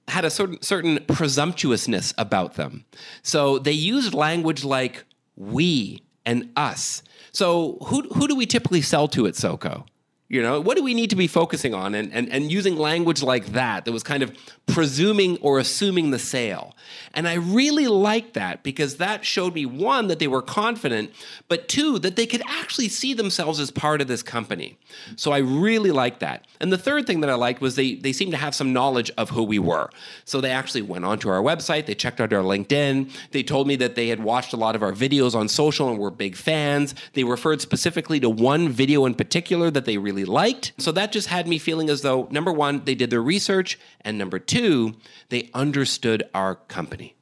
had 0.08 0.24
a 0.24 0.30
certain 0.30 0.60
certain 0.62 1.04
presumptuousness 1.06 2.12
about 2.18 2.54
them. 2.54 2.84
So 3.22 3.58
they 3.58 3.72
used 3.72 4.12
language 4.14 4.64
like 4.64 5.04
we 5.36 6.02
and 6.26 6.50
us. 6.56 7.02
So 7.32 7.78
who 7.86 8.02
who 8.14 8.28
do 8.28 8.34
we 8.34 8.46
typically 8.46 8.82
sell 8.82 9.08
to 9.08 9.26
at 9.26 9.34
SoCo? 9.34 9.86
You 10.28 10.40
know, 10.40 10.58
what 10.58 10.78
do 10.78 10.82
we 10.82 10.94
need 10.94 11.10
to 11.10 11.16
be 11.16 11.26
focusing 11.26 11.74
on? 11.74 11.94
And, 11.94 12.10
and, 12.12 12.30
and 12.32 12.50
using 12.50 12.76
language 12.76 13.22
like 13.22 13.46
that, 13.52 13.84
that 13.84 13.92
was 13.92 14.02
kind 14.02 14.22
of 14.22 14.32
presuming 14.66 15.36
or 15.42 15.58
assuming 15.58 16.10
the 16.10 16.18
sale. 16.18 16.74
And 17.12 17.28
I 17.28 17.34
really 17.34 17.88
liked 17.88 18.32
that 18.32 18.62
because 18.62 18.96
that 18.96 19.26
showed 19.26 19.54
me 19.54 19.66
one, 19.66 20.06
that 20.06 20.18
they 20.18 20.26
were 20.26 20.40
confident, 20.40 21.10
but 21.48 21.68
two, 21.68 21.98
that 21.98 22.16
they 22.16 22.26
could 22.26 22.42
actually 22.48 22.88
see 22.88 23.12
themselves 23.12 23.60
as 23.60 23.70
part 23.70 24.00
of 24.00 24.08
this 24.08 24.22
company. 24.22 24.78
So 25.16 25.30
I 25.30 25.38
really 25.38 25.90
liked 25.90 26.20
that. 26.20 26.46
And 26.58 26.72
the 26.72 26.78
third 26.78 27.06
thing 27.06 27.20
that 27.20 27.28
I 27.28 27.34
liked 27.34 27.60
was 27.60 27.76
they, 27.76 27.94
they 27.94 28.12
seemed 28.12 28.32
to 28.32 28.38
have 28.38 28.54
some 28.54 28.72
knowledge 28.72 29.10
of 29.18 29.30
who 29.30 29.42
we 29.42 29.58
were. 29.58 29.90
So 30.24 30.40
they 30.40 30.50
actually 30.50 30.82
went 30.82 31.04
onto 31.04 31.28
our 31.28 31.42
website, 31.42 31.84
they 31.84 31.94
checked 31.94 32.20
out 32.20 32.32
our 32.32 32.42
LinkedIn, 32.42 33.10
they 33.32 33.42
told 33.42 33.68
me 33.68 33.76
that 33.76 33.94
they 33.94 34.08
had 34.08 34.22
watched 34.22 34.54
a 34.54 34.56
lot 34.56 34.74
of 34.74 34.82
our 34.82 34.92
videos 34.92 35.34
on 35.34 35.48
social 35.48 35.90
and 35.90 35.98
were 35.98 36.10
big 36.10 36.34
fans. 36.34 36.94
They 37.12 37.24
referred 37.24 37.60
specifically 37.60 38.18
to 38.20 38.30
one 38.30 38.70
video 38.70 39.04
in 39.04 39.14
particular 39.14 39.70
that 39.70 39.84
they 39.84 39.98
really 39.98 40.23
liked. 40.24 40.72
So 40.78 40.92
that 40.92 41.12
just 41.12 41.28
had 41.28 41.46
me 41.46 41.58
feeling 41.58 41.90
as 41.90 42.02
though, 42.02 42.28
number 42.30 42.52
one, 42.52 42.84
they 42.84 42.94
did 42.94 43.10
their 43.10 43.22
research, 43.22 43.78
and 44.00 44.18
number 44.18 44.38
two, 44.38 44.94
they 45.28 45.50
understood 45.54 46.24
our 46.34 46.56
company. 46.56 47.14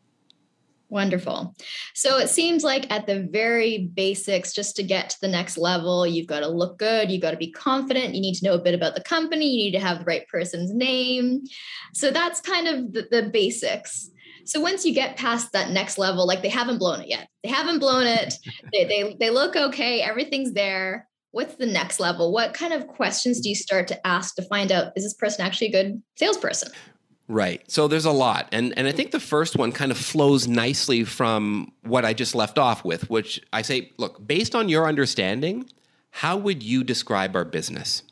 Wonderful. 0.92 1.54
So 1.94 2.18
it 2.18 2.28
seems 2.28 2.64
like 2.64 2.92
at 2.92 3.06
the 3.06 3.20
very 3.32 3.90
basics, 3.94 4.52
just 4.52 4.76
to 4.76 4.82
get 4.82 5.08
to 5.08 5.20
the 5.22 5.28
next 5.28 5.56
level, 5.56 6.06
you've 6.06 6.26
got 6.26 6.40
to 6.40 6.48
look 6.48 6.76
good, 6.78 7.10
you've 7.10 7.22
got 7.22 7.30
to 7.30 7.38
be 7.38 7.50
confident, 7.50 8.14
you 8.14 8.20
need 8.20 8.34
to 8.34 8.44
know 8.44 8.52
a 8.52 8.62
bit 8.62 8.74
about 8.74 8.94
the 8.94 9.02
company, 9.02 9.46
you 9.46 9.64
need 9.64 9.78
to 9.78 9.80
have 9.80 10.00
the 10.00 10.04
right 10.04 10.28
person's 10.28 10.70
name. 10.74 11.44
So 11.94 12.10
that's 12.10 12.42
kind 12.42 12.68
of 12.68 12.92
the, 12.92 13.08
the 13.10 13.30
basics. 13.30 14.10
So 14.44 14.60
once 14.60 14.84
you 14.84 14.92
get 14.92 15.16
past 15.16 15.52
that 15.52 15.70
next 15.70 15.96
level, 15.96 16.26
like 16.26 16.42
they 16.42 16.50
haven't 16.50 16.76
blown 16.76 17.00
it 17.00 17.08
yet, 17.08 17.26
they 17.42 17.48
haven't 17.48 17.78
blown 17.78 18.06
it, 18.06 18.34
they, 18.74 18.84
they, 18.84 19.16
they 19.18 19.30
look 19.30 19.56
okay, 19.56 20.02
everything's 20.02 20.52
there. 20.52 21.08
What's 21.32 21.56
the 21.56 21.66
next 21.66 21.98
level? 21.98 22.32
What 22.32 22.54
kind 22.54 22.72
of 22.72 22.86
questions 22.86 23.40
do 23.40 23.48
you 23.48 23.54
start 23.54 23.88
to 23.88 24.06
ask 24.06 24.34
to 24.36 24.42
find 24.42 24.70
out 24.70 24.92
is 24.96 25.02
this 25.02 25.14
person 25.14 25.44
actually 25.44 25.68
a 25.68 25.72
good 25.72 26.02
salesperson? 26.16 26.70
Right. 27.28 27.68
So 27.70 27.88
there's 27.88 28.04
a 28.04 28.12
lot. 28.12 28.48
And 28.52 28.76
and 28.76 28.86
I 28.86 28.92
think 28.92 29.10
the 29.10 29.20
first 29.20 29.56
one 29.56 29.72
kind 29.72 29.90
of 29.90 29.98
flows 29.98 30.46
nicely 30.46 31.04
from 31.04 31.72
what 31.82 32.04
I 32.04 32.12
just 32.12 32.34
left 32.34 32.58
off 32.58 32.84
with, 32.84 33.08
which 33.08 33.40
I 33.52 33.62
say, 33.62 33.92
look, 33.96 34.24
based 34.26 34.54
on 34.54 34.68
your 34.68 34.86
understanding, 34.86 35.68
how 36.10 36.36
would 36.36 36.62
you 36.62 36.84
describe 36.84 37.34
our 37.34 37.44
business? 37.44 38.02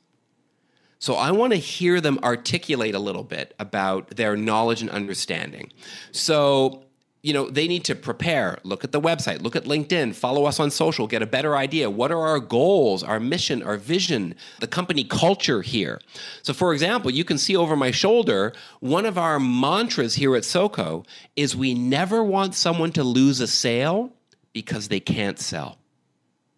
So 0.99 1.15
I 1.15 1.31
want 1.33 1.53
to 1.53 1.59
hear 1.59 2.01
them 2.01 2.19
articulate 2.23 2.95
a 2.95 2.99
little 2.99 3.25
bit 3.25 3.55
about 3.59 4.17
their 4.17 4.37
knowledge 4.37 4.81
and 4.83 4.91
understanding. 4.91 5.73
So 6.13 6.85
you 7.23 7.33
know, 7.33 7.51
they 7.51 7.69
need 7.69 7.85
to 7.85 7.95
prepare, 7.95 8.59
look 8.63 8.83
at 8.83 8.93
the 8.93 9.01
website, 9.01 9.43
look 9.43 9.55
at 9.55 9.65
LinkedIn, 9.65 10.15
follow 10.15 10.47
us 10.47 10.59
on 10.59 10.71
social, 10.71 11.07
get 11.07 11.21
a 11.21 11.27
better 11.27 11.57
idea. 11.57 11.91
What 11.91 12.11
are 12.11 12.21
our 12.21 12.41
goals, 12.41 13.03
our 13.03 13.21
mission, 13.21 13.63
our 13.63 13.77
vision, 13.77 14.35
the 14.61 14.67
company 14.67 15.05
culture 15.05 15.61
here? 15.61 16.01
So, 16.43 16.55
for 16.55 16.73
example, 16.73 17.11
you 17.11 17.25
can 17.25 17.37
see 17.37 17.57
over 17.57 17.77
my 17.77 17.91
shoulder, 17.91 18.55
one 18.81 19.05
of 19.05 19.19
our 19.19 19.39
mantras 19.39 20.15
here 20.15 20.35
at 20.35 20.45
SoCo 20.45 21.05
is 21.37 21.55
we 21.55 21.75
never 21.75 22.25
want 22.25 22.55
someone 22.55 22.93
to 22.93 23.05
lose 23.05 23.41
a 23.41 23.47
sale 23.47 24.13
because 24.53 24.89
they 24.89 25.01
can't 25.01 25.39
sell. 25.39 25.80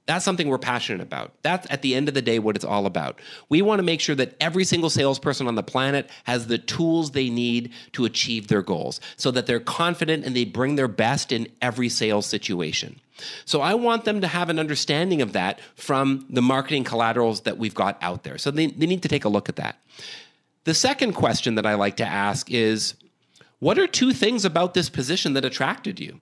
That's 0.07 0.25
something 0.25 0.49
we're 0.49 0.59
passionate 0.59 1.01
about. 1.01 1.33
That's 1.43 1.67
at 1.71 1.83
the 1.83 1.95
end 1.95 2.09
of 2.09 2.15
the 2.15 2.23
day 2.23 2.41
what 2.41 2.57
it's 2.57 2.65
all 2.65 2.87
about. 2.87 3.21
We 3.49 3.63
want 3.63 3.79
to 3.79 3.85
make 3.85 4.01
sure 4.01 4.17
that 4.17 4.35
every 4.41 4.65
single 4.65 4.91
salesperson 4.91 5.47
on 5.47 5.55
the 5.55 5.63
planet 5.63 6.11
has 6.25 6.49
the 6.49 6.59
tools 6.59 7.13
they 7.13 7.31
need 7.31 7.73
to 7.93 8.05
achieve 8.05 8.49
their 8.49 8.63
goals 8.63 9.01
so 9.17 9.31
that 9.31 9.47
they're 9.47 9.61
confident 9.61 10.25
and 10.25 10.35
they 10.35 10.45
bring 10.45 10.75
their 10.75 10.89
best 10.89 11.31
in 11.31 11.47
every 11.61 11.89
sales 11.89 12.27
situation. 12.27 13.01
So 13.45 13.61
I 13.61 13.75
want 13.75 14.05
them 14.05 14.21
to 14.23 14.27
have 14.27 14.49
an 14.49 14.59
understanding 14.59 15.23
of 15.23 15.35
that 15.35 15.61
from 15.77 16.27
the 16.29 16.43
marketing 16.43 16.83
collaterals 16.83 17.43
that 17.43 17.59
we've 17.59 17.75
got 17.75 17.97
out 18.03 18.25
there. 18.25 18.39
So 18.39 18.51
they, 18.51 18.67
they 18.67 18.87
need 18.87 19.03
to 19.03 19.09
take 19.09 19.25
a 19.25 19.29
look 19.29 19.49
at 19.49 19.57
that. 19.57 19.79
The 20.65 20.75
second 20.75 21.13
question 21.13 21.55
that 21.57 21.67
I 21.67 21.75
like 21.75 21.97
to 21.99 22.07
ask 22.07 22.51
is 22.51 22.95
what 23.61 23.79
are 23.79 23.87
two 23.87 24.13
things 24.13 24.45
about 24.45 24.75
this 24.75 24.89
position 24.89 25.35
that 25.35 25.45
attracted 25.45 26.01
you? 26.01 26.21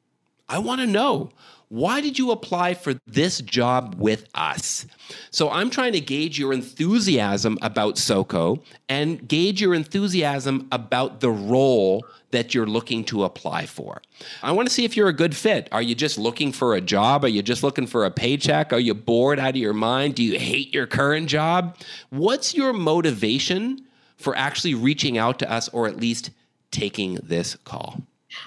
I 0.48 0.58
want 0.58 0.82
to 0.82 0.86
know 0.86 1.30
why 1.70 2.00
did 2.00 2.18
you 2.18 2.32
apply 2.32 2.74
for 2.74 2.94
this 3.06 3.40
job 3.40 3.94
with 3.96 4.28
us? 4.34 4.86
So 5.30 5.48
I'm 5.50 5.70
trying 5.70 5.92
to 5.92 6.00
gauge 6.00 6.36
your 6.36 6.52
enthusiasm 6.52 7.58
about 7.62 7.94
SoCo 7.94 8.60
and 8.88 9.26
gauge 9.26 9.60
your 9.60 9.74
enthusiasm 9.74 10.66
about 10.72 11.20
the 11.20 11.30
role 11.30 12.04
that 12.32 12.54
you're 12.54 12.66
looking 12.66 13.04
to 13.04 13.22
apply 13.22 13.66
for. 13.66 14.02
I 14.42 14.50
want 14.50 14.68
to 14.68 14.74
see 14.74 14.84
if 14.84 14.96
you're 14.96 15.08
a 15.08 15.12
good 15.12 15.36
fit. 15.36 15.68
Are 15.70 15.80
you 15.80 15.94
just 15.94 16.18
looking 16.18 16.50
for 16.50 16.74
a 16.74 16.80
job? 16.80 17.24
Are 17.24 17.28
you 17.28 17.40
just 17.40 17.62
looking 17.62 17.86
for 17.86 18.04
a 18.04 18.10
paycheck? 18.10 18.72
Are 18.72 18.80
you 18.80 18.92
bored 18.92 19.38
out 19.38 19.50
of 19.50 19.56
your 19.56 19.72
mind? 19.72 20.16
Do 20.16 20.24
you 20.24 20.40
hate 20.40 20.74
your 20.74 20.88
current 20.88 21.28
job? 21.28 21.76
What's 22.08 22.52
your 22.52 22.72
motivation 22.72 23.86
for 24.16 24.36
actually 24.36 24.74
reaching 24.74 25.18
out 25.18 25.38
to 25.38 25.50
us 25.50 25.68
or 25.68 25.86
at 25.86 25.96
least 25.96 26.30
taking 26.72 27.14
this 27.22 27.54
call? 27.64 28.02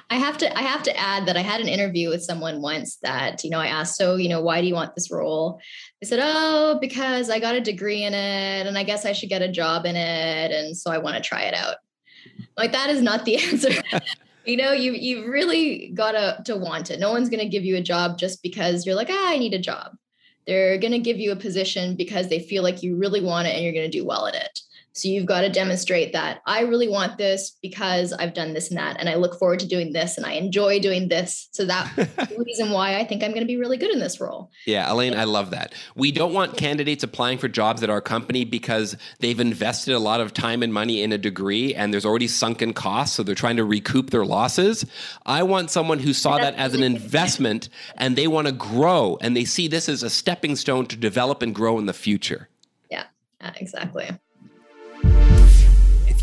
I 0.09 0.15
have 0.15 0.37
to 0.39 0.57
I 0.57 0.61
have 0.61 0.83
to 0.83 0.97
add 0.97 1.25
that 1.25 1.37
I 1.37 1.41
had 1.41 1.61
an 1.61 1.67
interview 1.67 2.09
with 2.09 2.23
someone 2.23 2.61
once 2.61 2.97
that, 3.03 3.43
you 3.43 3.49
know, 3.49 3.59
I 3.59 3.67
asked, 3.67 3.95
so, 3.95 4.15
you 4.15 4.29
know, 4.29 4.41
why 4.41 4.61
do 4.61 4.67
you 4.67 4.73
want 4.73 4.95
this 4.95 5.11
role? 5.11 5.59
They 6.01 6.07
said, 6.07 6.19
"Oh, 6.21 6.77
because 6.79 7.29
I 7.29 7.39
got 7.39 7.55
a 7.55 7.61
degree 7.61 8.03
in 8.03 8.13
it 8.13 8.67
and 8.67 8.77
I 8.77 8.83
guess 8.83 9.05
I 9.05 9.13
should 9.13 9.29
get 9.29 9.41
a 9.41 9.51
job 9.51 9.85
in 9.85 9.95
it 9.95 10.51
and 10.51 10.75
so 10.75 10.91
I 10.91 10.97
want 10.97 11.15
to 11.15 11.21
try 11.21 11.43
it 11.43 11.53
out." 11.53 11.77
Like 12.57 12.71
that 12.71 12.89
is 12.89 13.01
not 13.01 13.25
the 13.25 13.37
answer. 13.43 13.71
you 14.45 14.57
know, 14.57 14.71
you 14.71 14.93
you 14.93 15.29
really 15.29 15.91
got 15.93 16.11
to 16.13 16.41
to 16.45 16.55
want 16.55 16.91
it. 16.91 16.99
No 16.99 17.11
one's 17.11 17.29
going 17.29 17.43
to 17.43 17.49
give 17.49 17.63
you 17.63 17.75
a 17.77 17.81
job 17.81 18.17
just 18.17 18.41
because 18.43 18.85
you're 18.85 18.95
like, 18.95 19.09
"Ah, 19.11 19.29
I 19.29 19.37
need 19.37 19.53
a 19.53 19.59
job." 19.59 19.97
They're 20.45 20.77
going 20.77 20.91
to 20.91 20.99
give 20.99 21.17
you 21.17 21.31
a 21.31 21.37
position 21.37 21.95
because 21.95 22.27
they 22.27 22.39
feel 22.39 22.63
like 22.63 22.83
you 22.83 22.97
really 22.97 23.21
want 23.21 23.47
it 23.47 23.55
and 23.55 23.63
you're 23.63 23.73
going 23.73 23.89
to 23.89 23.97
do 23.97 24.05
well 24.05 24.27
at 24.27 24.35
it. 24.35 24.59
So 24.95 25.07
you've 25.09 25.25
got 25.25 25.41
to 25.41 25.49
demonstrate 25.49 26.13
that 26.13 26.41
I 26.45 26.61
really 26.61 26.87
want 26.87 27.17
this 27.17 27.57
because 27.61 28.13
I've 28.13 28.35
done 28.35 28.53
this 28.53 28.69
and 28.69 28.77
that, 28.77 28.97
and 28.99 29.09
I 29.09 29.15
look 29.15 29.39
forward 29.39 29.59
to 29.59 29.67
doing 29.67 29.91
this, 29.91 30.17
and 30.17 30.25
I 30.25 30.33
enjoy 30.33 30.79
doing 30.79 31.07
this. 31.07 31.49
So 31.51 31.65
that's 31.65 31.93
the 31.95 32.43
reason 32.45 32.69
why 32.69 32.99
I 32.99 33.03
think 33.03 33.23
I'm 33.23 33.31
going 33.31 33.41
to 33.41 33.47
be 33.47 33.57
really 33.57 33.77
good 33.77 33.89
in 33.89 33.99
this 33.99 34.21
role. 34.21 34.51
Yeah, 34.67 34.91
Elaine, 34.91 35.15
I 35.15 35.23
love 35.23 35.49
that. 35.49 35.73
We 35.95 36.11
don't 36.11 36.31
want 36.31 36.57
candidates 36.57 37.03
applying 37.03 37.39
for 37.39 37.47
jobs 37.47 37.81
at 37.81 37.89
our 37.89 38.01
company 38.01 38.45
because 38.45 38.95
they've 39.19 39.39
invested 39.39 39.95
a 39.95 39.99
lot 39.99 40.21
of 40.21 40.31
time 40.31 40.61
and 40.61 40.71
money 40.71 41.01
in 41.01 41.11
a 41.11 41.17
degree, 41.17 41.73
and 41.73 41.91
there's 41.91 42.05
already 42.05 42.27
sunken 42.27 42.73
costs, 42.73 43.15
so 43.15 43.23
they're 43.23 43.33
trying 43.33 43.57
to 43.57 43.65
recoup 43.65 44.11
their 44.11 44.25
losses. 44.25 44.85
I 45.25 45.41
want 45.41 45.71
someone 45.71 45.99
who 45.99 46.13
saw 46.13 46.37
that 46.37 46.53
as 46.53 46.75
an 46.75 46.83
investment, 46.83 47.69
and 47.97 48.15
they 48.15 48.27
want 48.27 48.45
to 48.45 48.53
grow, 48.53 49.17
and 49.21 49.35
they 49.35 49.45
see 49.45 49.67
this 49.67 49.89
as 49.89 50.03
a 50.03 50.09
stepping 50.09 50.55
stone 50.55 50.85
to 50.87 50.95
develop 50.95 51.41
and 51.41 51.55
grow 51.55 51.79
in 51.79 51.87
the 51.87 51.93
future. 51.93 52.47
Yeah, 52.91 53.05
uh, 53.41 53.51
exactly. 53.55 54.07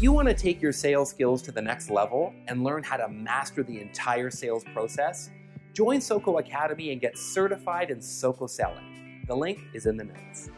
If 0.01 0.05
you 0.05 0.13
want 0.13 0.29
to 0.29 0.35
take 0.35 0.63
your 0.63 0.73
sales 0.73 1.11
skills 1.11 1.43
to 1.43 1.53
the 1.53 1.61
next 1.61 1.91
level 1.91 2.33
and 2.49 2.65
learn 2.65 2.83
how 2.83 2.97
to 2.97 3.07
master 3.07 3.63
the 3.63 3.83
entire 3.83 4.31
sales 4.31 4.65
process, 4.73 5.29
join 5.75 5.99
SoCo 5.99 6.41
Academy 6.41 6.93
and 6.93 7.03
get 7.03 7.19
certified 7.19 7.91
in 7.91 7.99
SoCo 7.99 8.49
selling. 8.49 9.23
The 9.29 9.37
link 9.37 9.61
is 9.75 9.85
in 9.85 9.99
the 9.99 10.05
notes. 10.05 10.49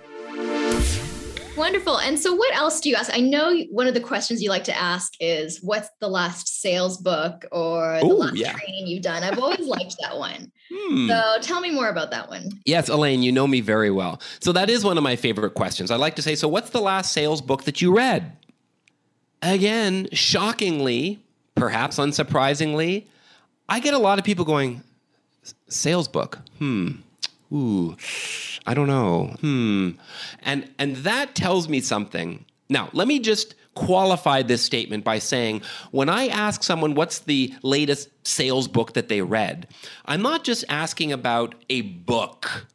Wonderful. 1.57 1.99
And 1.99 2.17
so, 2.21 2.33
what 2.33 2.55
else 2.55 2.81
do 2.81 2.89
you 2.89 2.95
ask? 2.95 3.13
I 3.13 3.19
know 3.19 3.53
one 3.73 3.89
of 3.89 3.95
the 3.95 4.01
questions 4.01 4.41
you 4.45 4.49
like 4.49 4.63
to 4.63 4.79
ask 4.79 5.15
is 5.19 5.59
what's 5.61 5.91
the 6.01 6.09
last 6.09 6.61
sales 6.61 6.99
book 6.99 7.45
or 7.51 7.99
the 8.01 8.07
Ooh, 8.07 8.19
last 8.19 8.37
yeah. 8.37 8.53
training 8.53 8.87
you've 8.87 9.03
done? 9.03 9.25
I've 9.25 9.41
always 9.41 9.59
liked 9.67 9.97
that 10.03 10.17
one. 10.17 10.53
Hmm. 10.73 11.09
So, 11.09 11.39
tell 11.41 11.61
me 11.61 11.73
more 11.73 11.89
about 11.89 12.13
that 12.13 12.29
one. 12.29 12.49
Yes, 12.65 12.89
Elaine, 12.89 13.25
you 13.25 13.33
know 13.33 13.49
me 13.49 13.61
very 13.61 13.91
well. 13.91 14.23
So, 14.41 14.53
that 14.53 14.71
is 14.71 14.85
one 14.85 14.97
of 14.97 15.03
my 15.03 15.17
favorite 15.17 15.55
questions. 15.55 15.91
I 15.91 15.97
like 15.97 16.15
to 16.15 16.23
say, 16.23 16.37
So, 16.37 16.47
what's 16.47 16.71
the 16.71 16.81
last 16.81 17.13
sales 17.13 17.43
book 17.43 17.65
that 17.65 17.83
you 17.83 17.93
read? 17.93 18.37
Again, 19.43 20.09
shockingly, 20.13 21.19
perhaps 21.55 21.99
unsurprisingly, 21.99 23.07
I 23.69 23.81
get 23.81 23.95
a 23.95 23.99
lot 23.99 24.19
of 24.19 24.25
people 24.25 24.45
going, 24.45 24.83
sales 25.69 26.09
book. 26.09 26.39
Hmm. 26.59 26.93
Ooh. 27.53 27.97
I 28.67 28.75
don't 28.75 28.87
know. 28.87 29.37
Hmm. 29.41 29.91
And 30.43 30.71
and 30.79 30.97
that 30.99 31.35
tells 31.35 31.69
me 31.69 31.81
something. 31.81 32.45
Now, 32.69 32.89
let 32.93 33.09
me 33.09 33.19
just 33.19 33.55
qualify 33.75 34.43
this 34.43 34.63
statement 34.63 35.03
by 35.05 35.19
saying 35.19 35.63
when 35.91 36.09
I 36.09 36.29
ask 36.29 36.63
someone 36.63 36.95
what's 36.95 37.21
the 37.21 37.55
latest 37.63 38.09
sales 38.27 38.69
book 38.69 38.93
that 38.95 39.09
they 39.09 39.23
read, 39.23 39.69
I'm 40.05 40.23
not 40.23 40.45
just 40.45 40.65
asking 40.69 41.13
about 41.13 41.55
a 41.71 41.83
book. 41.83 42.67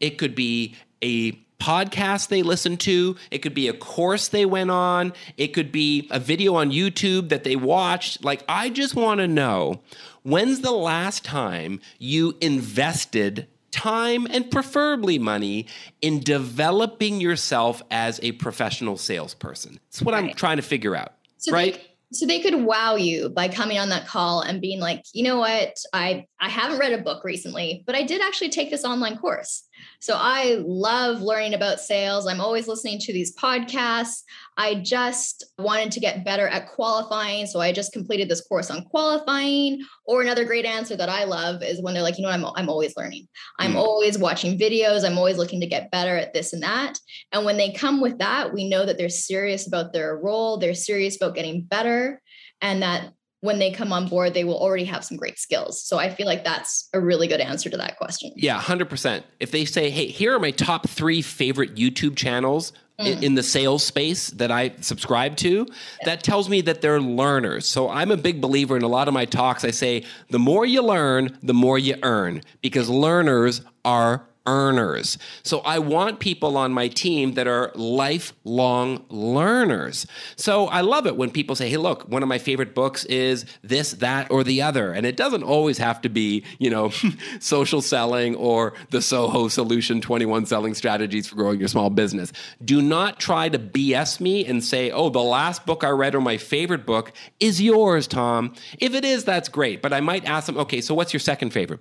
It 0.00 0.18
could 0.18 0.34
be 0.34 0.76
a 1.02 1.32
podcast 1.62 2.28
they 2.28 2.42
listened 2.42 2.80
to, 2.80 3.16
it 3.30 3.38
could 3.38 3.54
be 3.54 3.68
a 3.68 3.72
course 3.72 4.28
they 4.28 4.44
went 4.44 4.70
on, 4.70 5.12
it 5.36 5.48
could 5.48 5.70
be 5.70 6.08
a 6.10 6.18
video 6.18 6.56
on 6.56 6.72
YouTube 6.72 7.28
that 7.28 7.44
they 7.44 7.54
watched. 7.54 8.24
Like, 8.24 8.42
I 8.48 8.68
just 8.68 8.96
want 8.96 9.20
to 9.20 9.28
know 9.28 9.80
when's 10.24 10.60
the 10.60 10.72
last 10.72 11.24
time 11.24 11.80
you 11.98 12.36
invested 12.40 13.46
time 13.70 14.26
and 14.28 14.50
preferably 14.50 15.18
money 15.18 15.66
in 16.02 16.18
developing 16.20 17.20
yourself 17.20 17.80
as 17.90 18.18
a 18.22 18.32
professional 18.32 18.96
salesperson? 18.96 19.78
It's 19.88 20.02
what 20.02 20.14
right. 20.14 20.30
I'm 20.30 20.34
trying 20.34 20.56
to 20.56 20.62
figure 20.62 20.96
out. 20.96 21.14
So 21.38 21.52
right? 21.52 21.74
They- 21.74 21.88
so 22.12 22.26
they 22.26 22.40
could 22.40 22.54
wow 22.54 22.96
you 22.96 23.30
by 23.30 23.48
coming 23.48 23.78
on 23.78 23.88
that 23.88 24.06
call 24.06 24.42
and 24.42 24.60
being 24.60 24.80
like 24.80 25.02
you 25.14 25.24
know 25.24 25.38
what 25.38 25.78
i 25.94 26.26
i 26.38 26.48
haven't 26.50 26.78
read 26.78 26.92
a 26.92 26.98
book 26.98 27.24
recently 27.24 27.82
but 27.86 27.94
i 27.94 28.02
did 28.02 28.20
actually 28.20 28.50
take 28.50 28.70
this 28.70 28.84
online 28.84 29.16
course 29.16 29.64
so 30.02 30.16
I 30.18 30.60
love 30.66 31.22
learning 31.22 31.54
about 31.54 31.78
sales. 31.78 32.26
I'm 32.26 32.40
always 32.40 32.66
listening 32.66 32.98
to 32.98 33.12
these 33.12 33.36
podcasts. 33.36 34.24
I 34.56 34.74
just 34.74 35.44
wanted 35.58 35.92
to 35.92 36.00
get 36.00 36.24
better 36.24 36.48
at 36.48 36.66
qualifying. 36.66 37.46
So 37.46 37.60
I 37.60 37.70
just 37.70 37.92
completed 37.92 38.28
this 38.28 38.40
course 38.40 38.68
on 38.68 38.82
qualifying. 38.86 39.80
Or 40.04 40.20
another 40.20 40.44
great 40.44 40.64
answer 40.64 40.96
that 40.96 41.08
I 41.08 41.22
love 41.22 41.62
is 41.62 41.80
when 41.80 41.94
they're 41.94 42.02
like, 42.02 42.18
you 42.18 42.24
know, 42.24 42.30
I'm, 42.30 42.44
I'm 42.56 42.68
always 42.68 42.96
learning. 42.96 43.28
I'm 43.60 43.74
mm. 43.74 43.76
always 43.76 44.18
watching 44.18 44.58
videos. 44.58 45.04
I'm 45.04 45.18
always 45.18 45.38
looking 45.38 45.60
to 45.60 45.68
get 45.68 45.92
better 45.92 46.16
at 46.16 46.34
this 46.34 46.52
and 46.52 46.64
that. 46.64 46.98
And 47.30 47.44
when 47.44 47.56
they 47.56 47.70
come 47.70 48.00
with 48.00 48.18
that, 48.18 48.52
we 48.52 48.68
know 48.68 48.84
that 48.84 48.98
they're 48.98 49.08
serious 49.08 49.68
about 49.68 49.92
their 49.92 50.16
role, 50.16 50.58
they're 50.58 50.74
serious 50.74 51.14
about 51.14 51.36
getting 51.36 51.62
better, 51.62 52.20
and 52.60 52.82
that 52.82 53.12
when 53.42 53.58
they 53.58 53.72
come 53.72 53.92
on 53.92 54.08
board, 54.08 54.34
they 54.34 54.44
will 54.44 54.58
already 54.58 54.84
have 54.84 55.04
some 55.04 55.16
great 55.16 55.36
skills. 55.36 55.82
So 55.82 55.98
I 55.98 56.10
feel 56.10 56.26
like 56.26 56.44
that's 56.44 56.88
a 56.94 57.00
really 57.00 57.26
good 57.26 57.40
answer 57.40 57.68
to 57.68 57.76
that 57.76 57.98
question. 57.98 58.32
Yeah, 58.36 58.58
100%. 58.60 59.24
If 59.40 59.50
they 59.50 59.64
say, 59.64 59.90
hey, 59.90 60.06
here 60.06 60.34
are 60.34 60.38
my 60.38 60.52
top 60.52 60.88
three 60.88 61.22
favorite 61.22 61.74
YouTube 61.74 62.16
channels 62.16 62.72
mm. 63.00 63.20
in, 63.20 63.34
the 63.34 63.42
sales 63.42 63.82
space 63.82 64.30
that 64.30 64.52
I 64.52 64.74
subscribe 64.80 65.34
to, 65.38 65.66
yeah. 65.68 65.74
that 66.04 66.22
tells 66.22 66.48
me 66.48 66.60
that 66.60 66.82
they're 66.82 67.00
learners. 67.00 67.66
So 67.66 67.90
I'm 67.90 68.12
a 68.12 68.16
big 68.16 68.40
believer 68.40 68.76
in 68.76 68.84
a 68.84 68.88
lot 68.88 69.08
of 69.08 69.14
my 69.14 69.24
talks. 69.24 69.64
I 69.64 69.72
say, 69.72 70.04
the 70.30 70.38
more 70.38 70.64
you 70.64 70.80
learn, 70.80 71.36
the 71.42 71.54
more 71.54 71.80
you 71.80 71.96
earn, 72.04 72.42
because 72.60 72.88
learners 72.88 73.60
are 73.84 74.24
earners. 74.46 75.18
So 75.42 75.60
I 75.60 75.78
want 75.78 76.20
people 76.20 76.56
on 76.56 76.72
my 76.72 76.88
team 76.88 77.34
that 77.34 77.46
are 77.46 77.70
lifelong 77.74 79.04
learners. 79.08 80.06
So 80.36 80.66
I 80.66 80.80
love 80.80 81.06
it 81.06 81.16
when 81.16 81.30
people 81.30 81.54
say, 81.54 81.68
hey, 81.68 81.76
look, 81.76 82.08
one 82.08 82.22
of 82.22 82.28
my 82.28 82.38
favorite 82.38 82.74
books 82.74 83.04
is 83.04 83.44
this, 83.62 83.92
that, 83.92 84.30
or 84.30 84.42
the 84.44 84.62
other. 84.62 84.92
And 84.92 85.06
it 85.06 85.16
doesn't 85.16 85.42
always 85.42 85.78
have 85.78 86.00
to 86.02 86.08
be, 86.08 86.44
you 86.58 86.70
know, 86.70 86.90
social 87.40 87.80
selling 87.80 88.34
or 88.34 88.74
the 88.90 89.00
Soho 89.00 89.48
Solution 89.48 90.00
21 90.00 90.46
selling 90.46 90.74
strategies 90.74 91.28
for 91.28 91.36
growing 91.36 91.60
your 91.60 91.68
small 91.68 91.90
business. 91.90 92.32
Do 92.64 92.82
not 92.82 93.20
try 93.20 93.48
to 93.48 93.58
BS 93.58 94.20
me 94.20 94.44
and 94.44 94.64
say, 94.64 94.90
oh, 94.90 95.08
the 95.08 95.22
last 95.22 95.64
book 95.66 95.84
I 95.84 95.90
read 95.90 96.14
or 96.14 96.20
my 96.20 96.36
favorite 96.36 96.84
book 96.84 97.12
is 97.38 97.62
yours, 97.62 98.06
Tom. 98.06 98.54
If 98.78 98.94
it 98.94 99.04
is, 99.04 99.24
that's 99.24 99.48
great. 99.48 99.82
But 99.82 99.92
I 99.92 100.00
might 100.00 100.24
ask 100.24 100.46
them, 100.46 100.56
okay, 100.58 100.80
so 100.80 100.94
what's 100.94 101.12
your 101.12 101.20
second 101.20 101.50
favorite? 101.50 101.80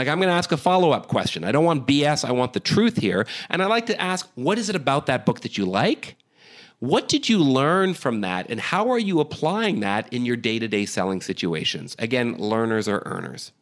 Like, 0.00 0.08
I'm 0.08 0.16
going 0.16 0.30
to 0.30 0.34
ask 0.34 0.50
a 0.50 0.56
follow 0.56 0.92
up 0.92 1.08
question. 1.08 1.44
I 1.44 1.52
don't 1.52 1.66
want 1.66 1.86
BS, 1.86 2.26
I 2.26 2.32
want 2.32 2.54
the 2.54 2.60
truth 2.60 2.96
here. 2.96 3.26
And 3.50 3.62
I 3.62 3.66
like 3.66 3.84
to 3.86 4.00
ask, 4.00 4.26
what 4.34 4.56
is 4.56 4.70
it 4.70 4.74
about 4.74 5.04
that 5.06 5.26
book 5.26 5.40
that 5.40 5.58
you 5.58 5.66
like? 5.66 6.16
What 6.78 7.06
did 7.06 7.28
you 7.28 7.38
learn 7.38 7.92
from 7.92 8.22
that? 8.22 8.48
And 8.48 8.58
how 8.58 8.88
are 8.90 8.98
you 8.98 9.20
applying 9.20 9.80
that 9.80 10.10
in 10.10 10.24
your 10.24 10.36
day 10.36 10.58
to 10.58 10.66
day 10.66 10.86
selling 10.86 11.20
situations? 11.20 11.96
Again, 11.98 12.38
learners 12.38 12.88
or 12.88 13.02
earners. 13.04 13.52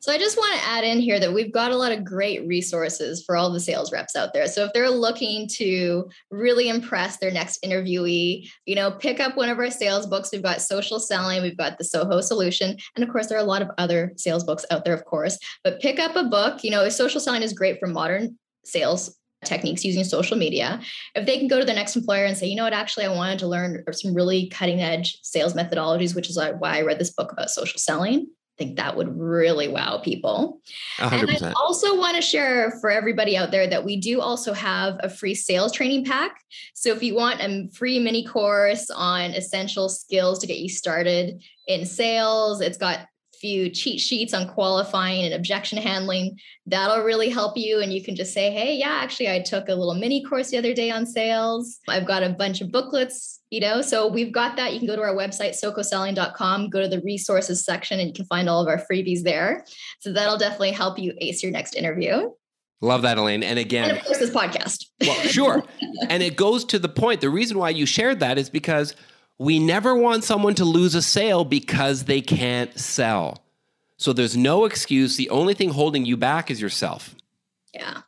So 0.00 0.12
I 0.12 0.18
just 0.18 0.36
want 0.36 0.54
to 0.54 0.66
add 0.66 0.84
in 0.84 1.00
here 1.00 1.18
that 1.18 1.32
we've 1.32 1.52
got 1.52 1.72
a 1.72 1.76
lot 1.76 1.90
of 1.90 2.04
great 2.04 2.46
resources 2.46 3.24
for 3.24 3.36
all 3.36 3.50
the 3.50 3.58
sales 3.58 3.90
reps 3.90 4.14
out 4.14 4.32
there. 4.32 4.46
So 4.46 4.64
if 4.64 4.72
they're 4.72 4.90
looking 4.90 5.48
to 5.54 6.08
really 6.30 6.68
impress 6.68 7.16
their 7.16 7.32
next 7.32 7.62
interviewee, 7.64 8.48
you 8.64 8.76
know, 8.76 8.92
pick 8.92 9.18
up 9.18 9.36
one 9.36 9.48
of 9.48 9.58
our 9.58 9.70
sales 9.70 10.06
books. 10.06 10.30
We've 10.32 10.42
got 10.42 10.62
social 10.62 11.00
selling, 11.00 11.42
we've 11.42 11.56
got 11.56 11.78
the 11.78 11.84
Soho 11.84 12.20
solution, 12.20 12.76
and 12.94 13.04
of 13.04 13.10
course 13.10 13.26
there 13.26 13.38
are 13.38 13.42
a 13.42 13.44
lot 13.44 13.62
of 13.62 13.70
other 13.76 14.12
sales 14.16 14.44
books 14.44 14.64
out 14.70 14.84
there, 14.84 14.94
of 14.94 15.04
course. 15.04 15.36
But 15.64 15.80
pick 15.80 15.98
up 15.98 16.14
a 16.14 16.24
book. 16.24 16.62
You 16.62 16.70
know, 16.70 16.88
social 16.90 17.20
selling 17.20 17.42
is 17.42 17.52
great 17.52 17.80
for 17.80 17.88
modern 17.88 18.38
sales 18.64 19.16
techniques 19.44 19.84
using 19.84 20.04
social 20.04 20.36
media. 20.36 20.80
If 21.16 21.26
they 21.26 21.38
can 21.38 21.48
go 21.48 21.58
to 21.58 21.64
their 21.64 21.74
next 21.74 21.96
employer 21.96 22.24
and 22.24 22.36
say, 22.36 22.46
you 22.46 22.56
know 22.56 22.64
what, 22.64 22.72
actually, 22.72 23.06
I 23.06 23.14
wanted 23.14 23.40
to 23.40 23.48
learn 23.48 23.84
some 23.92 24.14
really 24.14 24.48
cutting 24.48 24.80
edge 24.80 25.18
sales 25.22 25.54
methodologies, 25.54 26.14
which 26.14 26.30
is 26.30 26.38
why 26.58 26.78
I 26.78 26.82
read 26.82 26.98
this 27.00 27.12
book 27.12 27.32
about 27.32 27.50
social 27.50 27.78
selling 27.78 28.28
think 28.58 28.76
that 28.76 28.96
would 28.96 29.16
really 29.16 29.68
wow 29.68 29.98
people. 29.98 30.60
100%. 30.98 31.36
And 31.36 31.46
I 31.46 31.52
also 31.52 31.96
want 31.96 32.16
to 32.16 32.22
share 32.22 32.72
for 32.80 32.90
everybody 32.90 33.36
out 33.36 33.50
there 33.50 33.66
that 33.68 33.84
we 33.84 33.96
do 33.96 34.20
also 34.20 34.52
have 34.52 34.98
a 35.00 35.08
free 35.08 35.34
sales 35.34 35.72
training 35.72 36.04
pack. 36.04 36.42
So 36.74 36.90
if 36.90 37.02
you 37.02 37.14
want 37.14 37.40
a 37.40 37.68
free 37.72 37.98
mini 37.98 38.26
course 38.26 38.90
on 38.90 39.30
essential 39.30 39.88
skills 39.88 40.40
to 40.40 40.46
get 40.46 40.58
you 40.58 40.68
started 40.68 41.42
in 41.66 41.86
sales, 41.86 42.60
it's 42.60 42.78
got 42.78 43.06
few 43.38 43.70
cheat 43.70 44.00
sheets 44.00 44.34
on 44.34 44.48
qualifying 44.48 45.24
and 45.24 45.34
objection 45.34 45.78
handling. 45.78 46.38
That'll 46.66 47.04
really 47.04 47.28
help 47.28 47.56
you. 47.56 47.80
And 47.80 47.92
you 47.92 48.02
can 48.02 48.16
just 48.16 48.32
say, 48.32 48.50
hey, 48.50 48.74
yeah, 48.74 49.00
actually, 49.02 49.30
I 49.30 49.40
took 49.40 49.68
a 49.68 49.74
little 49.74 49.94
mini 49.94 50.22
course 50.24 50.50
the 50.50 50.58
other 50.58 50.74
day 50.74 50.90
on 50.90 51.06
sales. 51.06 51.78
I've 51.88 52.06
got 52.06 52.22
a 52.22 52.30
bunch 52.30 52.60
of 52.60 52.70
booklets, 52.70 53.40
you 53.50 53.60
know. 53.60 53.82
So 53.82 54.06
we've 54.06 54.32
got 54.32 54.56
that. 54.56 54.72
You 54.72 54.78
can 54.78 54.88
go 54.88 54.96
to 54.96 55.02
our 55.02 55.14
website, 55.14 55.60
socoselling.com, 55.62 56.70
go 56.70 56.80
to 56.80 56.88
the 56.88 57.00
resources 57.00 57.64
section, 57.64 57.98
and 58.00 58.08
you 58.08 58.14
can 58.14 58.26
find 58.26 58.48
all 58.48 58.62
of 58.62 58.68
our 58.68 58.82
freebies 58.90 59.22
there. 59.22 59.64
So 60.00 60.12
that'll 60.12 60.38
definitely 60.38 60.72
help 60.72 60.98
you 60.98 61.14
ace 61.18 61.42
your 61.42 61.52
next 61.52 61.74
interview. 61.74 62.30
Love 62.80 63.02
that, 63.02 63.18
Elaine. 63.18 63.42
And 63.42 63.58
again, 63.58 63.90
and 63.90 63.98
of 63.98 64.04
course, 64.04 64.18
this 64.18 64.30
podcast. 64.30 64.86
well, 65.00 65.14
sure. 65.22 65.64
And 66.10 66.22
it 66.22 66.36
goes 66.36 66.64
to 66.66 66.78
the 66.78 66.88
point. 66.88 67.20
The 67.20 67.28
reason 67.28 67.58
why 67.58 67.70
you 67.70 67.84
shared 67.84 68.20
that 68.20 68.38
is 68.38 68.48
because 68.48 68.94
we 69.38 69.58
never 69.58 69.94
want 69.94 70.24
someone 70.24 70.54
to 70.56 70.64
lose 70.64 70.94
a 70.94 71.02
sale 71.02 71.44
because 71.44 72.04
they 72.04 72.20
can't 72.20 72.78
sell. 72.78 73.44
So 73.96 74.12
there's 74.12 74.36
no 74.36 74.64
excuse. 74.64 75.16
The 75.16 75.30
only 75.30 75.54
thing 75.54 75.70
holding 75.70 76.04
you 76.04 76.16
back 76.16 76.50
is 76.50 76.60
yourself. 76.60 77.14
Yeah. 77.72 78.02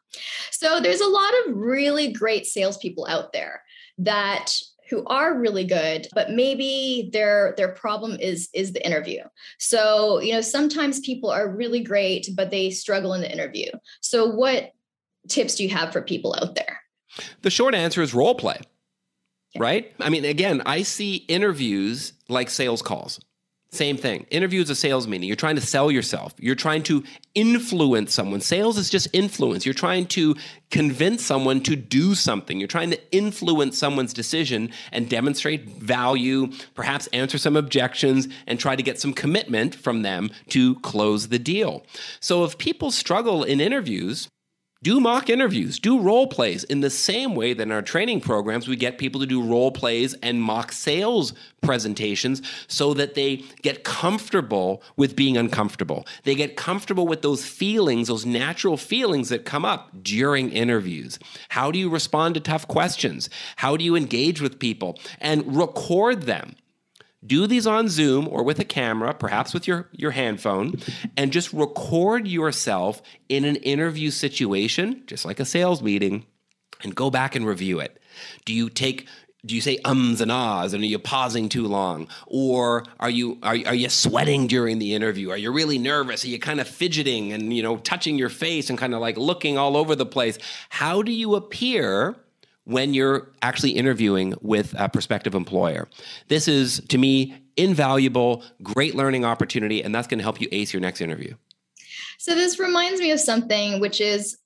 So 0.51 0.81
there's 0.81 1.01
a 1.01 1.09
lot 1.09 1.33
of 1.47 1.57
really 1.57 2.13
great 2.13 2.47
salespeople 2.47 3.07
out 3.07 3.33
there 3.33 3.63
that 3.99 4.57
who 4.89 5.05
are 5.07 5.39
really 5.39 5.65
good 5.65 6.09
but 6.15 6.31
maybe 6.31 7.11
their 7.13 7.55
their 7.57 7.69
problem 7.69 8.19
is 8.19 8.49
is 8.53 8.73
the 8.73 8.85
interview 8.85 9.23
so 9.59 10.19
you 10.21 10.33
know 10.33 10.41
sometimes 10.41 10.99
people 11.01 11.31
are 11.31 11.49
really 11.49 11.81
great 11.81 12.29
but 12.35 12.51
they 12.51 12.71
struggle 12.71 13.15
in 13.15 13.21
the 13.21 13.31
interview 13.31 13.71
so 14.01 14.27
what 14.27 14.73
tips 15.29 15.55
do 15.55 15.63
you 15.63 15.69
have 15.69 15.93
for 15.93 16.03
people 16.03 16.35
out 16.43 16.57
there 16.57 16.81
the 17.43 17.51
short 17.51 17.75
answer 17.75 18.03
is 18.03 18.13
role 18.13 18.35
play 18.35 18.59
yeah. 19.55 19.63
right? 19.63 19.93
I 20.01 20.11
mean, 20.11 20.25
again, 20.25 20.63
I 20.67 20.83
see 20.83 21.17
interviews 21.17 22.13
like 22.29 22.51
sales 22.51 22.83
calls. 22.83 23.21
Same 23.73 23.97
thing. 23.97 24.27
Interview 24.31 24.61
is 24.61 24.71
a 24.71 24.75
sales 24.75 25.07
meeting. 25.07 25.29
You're 25.29 25.37
trying 25.37 25.55
to 25.55 25.61
sell 25.61 25.93
yourself. 25.93 26.35
You're 26.39 26.57
trying 26.57 26.83
to 26.85 27.05
influence 27.37 28.13
someone. 28.13 28.41
Sales 28.41 28.77
is 28.77 28.91
just 28.91 29.07
influence. 29.13 29.65
You're 29.65 29.75
trying 29.75 30.07
to 30.07 30.35
convince 30.73 31.25
someone 31.25 31.61
to 31.63 31.77
do 31.77 32.17
something. 32.17 32.59
You're 32.59 32.67
trying 32.67 32.91
to 32.91 33.15
influence 33.15 33.79
someone's 33.79 34.13
decision 34.13 34.71
and 34.91 35.09
demonstrate 35.09 35.67
value, 35.67 36.51
perhaps 36.75 37.07
answer 37.09 37.39
some 37.39 37.57
objections, 37.57 38.27
and 38.49 38.59
try 38.59 38.75
to 38.75 38.83
get 38.83 38.99
some 38.99 39.13
commitment 39.13 39.77
from 39.77 40.03
them 40.03 40.31
to 40.49 40.75
close 40.81 41.29
the 41.29 41.39
deal. 41.39 41.85
So 42.19 42.43
if 42.43 42.59
people 42.59 42.91
struggle 42.91 43.45
in 43.45 43.61
interviews, 43.61 44.29
do 44.83 44.99
mock 44.99 45.29
interviews, 45.29 45.79
do 45.79 46.01
role 46.01 46.27
plays 46.27 46.65
in 46.65 46.81
the 46.81 46.89
same 46.89 47.35
way 47.35 47.53
that 47.53 47.65
in 47.65 47.71
our 47.71 47.83
training 47.83 48.19
programs, 48.19 48.67
we 48.67 48.77
get 48.77 48.97
people 48.97 49.21
to 49.21 49.27
do 49.27 49.43
role 49.43 49.71
plays 49.71 50.15
and 50.23 50.43
mock 50.43 50.73
sales 50.73 51.35
presentations 51.61 52.41
so 52.67 52.95
that 52.95 53.15
they 53.15 53.37
get 53.61 53.85
comfortable 53.85 54.83
with 54.97 55.15
being 55.15 55.37
uncomfortable. 55.37 56.07
They 56.25 56.35
get 56.35 56.57
comfortable 56.57 57.07
with 57.07 57.21
those 57.21 57.45
feelings, 57.45 58.09
those 58.09 58.25
natural 58.25 58.79
feelings 58.79 59.29
that 59.29 59.45
come 59.45 59.67
up 59.67 60.03
during 60.03 60.51
interviews. 60.51 61.19
How 61.51 61.71
do 61.71 61.79
you 61.79 61.91
respond 61.91 62.35
to 62.37 62.41
tough 62.41 62.67
questions? 62.67 63.29
How 63.57 63.77
do 63.77 63.85
you 63.85 63.95
engage 63.95 64.41
with 64.41 64.59
people 64.59 64.99
and 65.21 65.55
record 65.55 66.23
them? 66.23 66.57
Do 67.25 67.47
these 67.47 67.67
on 67.67 67.89
Zoom 67.89 68.29
or 68.29 68.43
with 68.43 68.59
a 68.59 68.65
camera, 68.65 69.13
perhaps 69.13 69.53
with 69.53 69.69
your, 69.69 69.89
your 69.93 70.11
hand 70.11 70.41
phone, 70.41 70.75
and 71.17 71.33
just 71.33 71.53
record 71.53 72.27
yourself 72.27 73.03
in 73.29 73.45
an 73.45 73.57
interview 73.57 74.11
situation, 74.11 75.03
just 75.07 75.25
like 75.25 75.41
a 75.41 75.45
sales 75.45 75.83
meeting, 75.83 76.25
and 76.83 76.95
go 76.95 77.11
back 77.11 77.35
and 77.35 77.47
review 77.47 77.81
it. 77.81 78.01
Do 78.45 78.55
you 78.55 78.71
take 78.71 79.07
do 79.45 79.55
you 79.55 79.63
say 79.63 79.79
ums 79.87 80.21
and 80.21 80.31
ahs 80.31 80.75
and 80.75 80.83
are 80.83 80.87
you 80.87 80.99
pausing 80.99 81.49
too 81.49 81.67
long? 81.67 82.09
Or 82.27 82.85
are 82.99 83.09
you 83.09 83.39
are, 83.43 83.57
are 83.67 83.75
you 83.75 83.89
sweating 83.89 84.47
during 84.47 84.79
the 84.79 84.95
interview? 84.95 85.31
Are 85.31 85.37
you 85.37 85.51
really 85.51 85.79
nervous? 85.79 86.25
Are 86.25 86.29
you 86.29 86.39
kind 86.39 86.61
of 86.61 86.69
fidgeting 86.69 87.33
and 87.33 87.55
you 87.55 87.63
know 87.63 87.79
touching 87.79 88.19
your 88.19 88.29
face 88.29 88.69
and 88.69 88.79
kind 88.79 88.95
of 88.95 89.01
like 89.01 89.17
looking 89.17 89.57
all 89.57 89.77
over 89.77 89.95
the 89.95 90.07
place? 90.07 90.39
How 90.69 91.03
do 91.03 91.13
you 91.13 91.37
appear 91.37 92.17
when 92.71 92.95
you're 92.95 93.29
actually 93.43 93.73
interviewing 93.73 94.35
with 94.41 94.75
a 94.79 94.89
prospective 94.89 95.35
employer. 95.35 95.89
This 96.29 96.47
is, 96.47 96.81
to 96.89 96.99
me, 96.99 97.35
invaluable, 97.57 98.45
great 98.63 98.95
learning 98.95 99.25
opportunity, 99.25 99.83
and 99.83 99.93
that's 99.95 100.07
going 100.07 100.19
to 100.19 100.23
help 100.23 100.41
you 100.41 100.49
ace 100.53 100.73
your 100.73 100.81
next 100.81 101.01
interview. 101.01 101.35
So, 102.19 102.35
this 102.35 102.59
reminds 102.61 103.01
me 103.01 103.11
of 103.11 103.19
something 103.19 103.81
which 103.81 104.01
is 104.01 104.39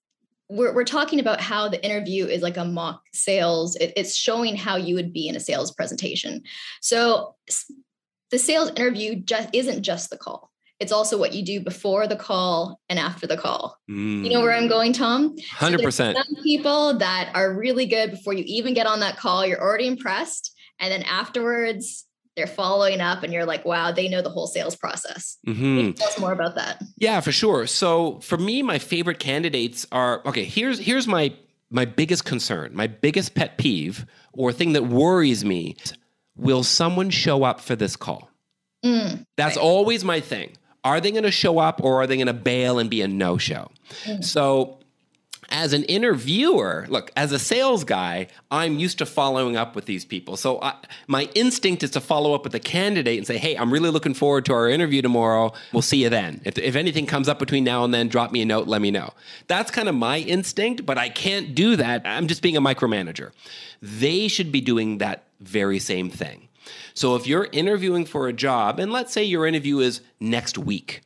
we're, 0.49 0.75
we're 0.75 0.85
talking 0.85 1.21
about 1.21 1.41
how 1.41 1.69
the 1.69 1.85
interview 1.85 2.27
is 2.27 2.43
like 2.43 2.57
a 2.57 2.65
mock 2.65 3.03
sales, 3.13 3.77
it, 3.77 3.93
it's 3.97 4.17
showing 4.17 4.57
how 4.57 4.77
you 4.77 4.95
would 4.95 5.13
be 5.13 5.29
in 5.29 5.37
a 5.37 5.41
sales 5.41 5.73
presentation. 5.73 6.43
So, 6.81 7.35
the 8.31 8.39
sales 8.39 8.71
interview 8.71 9.17
just 9.17 9.51
isn't 9.53 9.83
just 9.83 10.09
the 10.09 10.17
call 10.17 10.51
it's 10.81 10.93
also 10.93 11.19
what 11.19 11.33
you 11.35 11.45
do 11.45 11.61
before 11.61 12.07
the 12.07 12.17
call 12.17 12.81
and 12.89 12.99
after 12.99 13.27
the 13.27 13.37
call. 13.37 13.79
Mm. 13.91 14.25
You 14.25 14.31
know 14.31 14.41
where 14.41 14.53
I'm 14.53 14.69
going, 14.69 14.93
Tom? 14.93 15.37
100%. 15.37 15.93
So 15.93 16.13
some 16.13 16.43
people 16.43 16.99
that 16.99 17.31
are 17.35 17.53
really 17.55 17.87
good 17.87 18.11
before 18.11 18.35
you 18.35 18.45
even 18.47 18.75
get 18.75 18.87
on 18.87 19.01
that 19.01 19.17
call, 19.17 19.47
you're 19.47 19.61
already 19.61 19.87
impressed. 19.87 20.53
And 20.81 20.93
then 20.93 21.03
afterwards, 21.05 22.07
they're 22.37 22.47
following 22.49 23.01
up 23.01 23.23
and 23.23 23.33
you're 23.33 23.45
like, 23.45 23.65
wow, 23.65 23.93
they 23.93 24.09
know 24.09 24.21
the 24.21 24.31
whole 24.31 24.49
sales 24.49 24.75
process. 24.75 25.39
Mm-hmm. 25.47 25.93
Tell 25.93 26.09
us 26.09 26.19
more 26.19 26.33
about 26.33 26.57
that. 26.57 26.83
Yeah, 26.99 27.21
for 27.21 27.31
sure. 27.31 27.67
So 27.69 28.19
for 28.21 28.37
me, 28.37 28.63
my 28.63 28.79
favorite 28.79 29.21
candidates 29.21 29.87
are 29.93 30.21
okay, 30.27 30.45
here's 30.45 30.81
here's 30.81 31.07
my 31.07 31.33
my 31.71 31.85
biggest 31.85 32.25
concern, 32.25 32.73
my 32.75 32.89
biggest 32.89 33.37
pet 33.37 33.57
peeve 33.57 34.05
or 34.33 34.53
thing 34.53 34.73
that 34.73 34.87
worries 34.87 35.45
me. 35.45 35.77
Will 36.37 36.65
someone 36.65 37.11
show 37.11 37.45
up 37.45 37.61
for 37.61 37.77
this 37.77 37.95
call? 37.95 38.29
Mm, 38.85 39.25
That's 39.37 39.57
right. 39.57 39.63
always 39.63 40.05
my 40.05 40.19
thing 40.19 40.57
are 40.85 41.01
they 41.01 41.11
going 41.11 41.25
to 41.25 41.31
show 41.31 41.59
up 41.59 41.83
or 41.83 42.03
are 42.03 42.07
they 42.07 42.17
going 42.17 42.27
to 42.27 42.33
bail 42.33 42.79
and 42.79 42.89
be 42.91 43.01
a 43.01 43.09
no 43.09 43.39
show? 43.39 43.71
Mm-hmm. 44.05 44.23
So, 44.23 44.79
as 45.51 45.73
an 45.73 45.85
interviewer, 45.85 46.87
look, 46.89 47.13
as 47.17 47.33
a 47.33 47.39
sales 47.39 47.85
guy, 47.85 48.29
I'm 48.51 48.79
used 48.79 48.99
to 48.99 49.07
following 49.07 49.57
up 49.57 49.77
with 49.77 49.87
these 49.87 50.05
people. 50.05 50.37
So 50.37 50.61
I, 50.61 50.75
my 51.07 51.29
instinct 51.35 51.83
is 51.83 51.91
to 51.93 52.01
follow 52.01 52.35
up 52.35 52.45
with 52.45 52.55
a 52.55 52.61
candidate 52.61 53.19
and 53.19 53.27
say, 53.27 53.39
hey, 53.39 53.57
I'm 53.57 53.73
really 53.73 53.91
looking 53.91 54.15
forward 54.15 54.45
to 54.47 54.53
our 54.53 54.69
interview 54.69 55.03
tomorrow. 55.03 55.53
We'll 55.73 55.83
see 55.83 56.03
you 56.03 56.09
then. 56.09 56.41
If, 56.45 56.59
if 56.59 56.77
anything 56.77 57.07
comes 57.07 57.29
up 57.29 57.39
between 57.39 57.63
now 57.63 57.85
and 57.85 57.93
then, 57.93 58.09
drop 58.09 58.33
me 58.33 58.43
a 58.43 58.45
note, 58.45 58.67
let 58.67 58.81
me 58.81 58.91
know. 58.91 59.13
That's 59.47 59.71
kind 59.71 59.89
of 59.89 59.95
my 59.95 60.19
instinct, 60.19 60.87
but 60.87 60.99
I 60.99 61.09
can't 61.09 61.55
do 61.55 61.77
that. 61.77 62.03
I'm 62.05 62.27
just 62.27 62.43
being 62.43 62.57
a 62.57 62.63
micromanager. 62.63 63.31
They 63.83 64.29
should 64.29 64.51
be 64.51 64.61
doing 64.61 64.99
that 64.99 65.25
very 65.41 65.79
same 65.79 66.11
thing. 66.11 66.49
So 66.95 67.17
if 67.17 67.27
you're 67.27 67.49
interviewing 67.53 68.05
for 68.05 68.29
a 68.29 68.33
job, 68.33 68.79
and 68.79 68.93
let's 68.93 69.13
say 69.13 69.25
your 69.25 69.47
interview 69.47 69.79
is 69.79 70.01
next 70.21 70.59
week, 70.59 71.03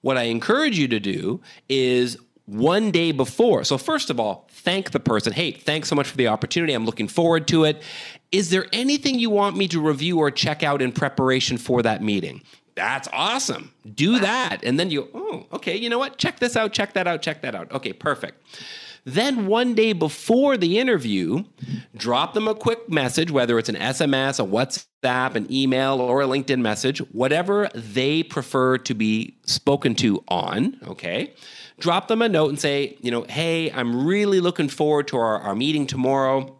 what 0.00 0.18
I 0.18 0.24
encourage 0.24 0.78
you 0.78 0.88
to 0.88 1.00
do 1.00 1.40
is 1.68 2.16
one 2.46 2.90
day 2.90 3.12
before. 3.12 3.64
So, 3.64 3.78
first 3.78 4.10
of 4.10 4.18
all, 4.18 4.48
thank 4.50 4.90
the 4.90 5.00
person. 5.00 5.32
Hey, 5.32 5.52
thanks 5.52 5.88
so 5.88 5.94
much 5.94 6.08
for 6.08 6.16
the 6.16 6.28
opportunity. 6.28 6.72
I'm 6.72 6.84
looking 6.84 7.08
forward 7.08 7.46
to 7.48 7.64
it. 7.64 7.82
Is 8.30 8.50
there 8.50 8.66
anything 8.72 9.18
you 9.18 9.30
want 9.30 9.56
me 9.56 9.68
to 9.68 9.80
review 9.80 10.18
or 10.18 10.30
check 10.30 10.62
out 10.62 10.82
in 10.82 10.92
preparation 10.92 11.56
for 11.56 11.82
that 11.82 12.02
meeting? 12.02 12.42
That's 12.74 13.08
awesome. 13.12 13.72
Do 13.94 14.18
that. 14.20 14.64
And 14.64 14.80
then 14.80 14.90
you, 14.90 15.08
oh, 15.12 15.46
okay, 15.52 15.76
you 15.76 15.90
know 15.90 15.98
what? 15.98 16.16
Check 16.16 16.40
this 16.40 16.56
out, 16.56 16.72
check 16.72 16.94
that 16.94 17.06
out, 17.06 17.20
check 17.22 17.42
that 17.42 17.54
out. 17.54 17.70
Okay, 17.70 17.92
perfect. 17.92 18.42
Then 19.04 19.46
one 19.46 19.74
day 19.74 19.92
before 19.92 20.56
the 20.56 20.78
interview, 20.78 21.44
drop 21.96 22.34
them 22.34 22.46
a 22.46 22.54
quick 22.54 22.88
message, 22.88 23.30
whether 23.30 23.58
it's 23.58 23.68
an 23.68 23.74
SMS, 23.74 24.38
a 24.38 24.46
WhatsApp, 24.46 25.34
an 25.34 25.52
email, 25.52 26.00
or 26.00 26.22
a 26.22 26.26
LinkedIn 26.26 26.60
message, 26.60 26.98
whatever 27.12 27.68
they 27.74 28.22
prefer 28.22 28.78
to 28.78 28.94
be 28.94 29.36
spoken 29.44 29.96
to 29.96 30.22
on, 30.28 30.78
okay? 30.86 31.34
Drop 31.80 32.06
them 32.06 32.22
a 32.22 32.28
note 32.28 32.50
and 32.50 32.60
say, 32.60 32.96
you 33.00 33.10
know, 33.10 33.22
hey, 33.28 33.72
I'm 33.72 34.06
really 34.06 34.40
looking 34.40 34.68
forward 34.68 35.08
to 35.08 35.16
our, 35.16 35.40
our 35.40 35.56
meeting 35.56 35.86
tomorrow. 35.86 36.56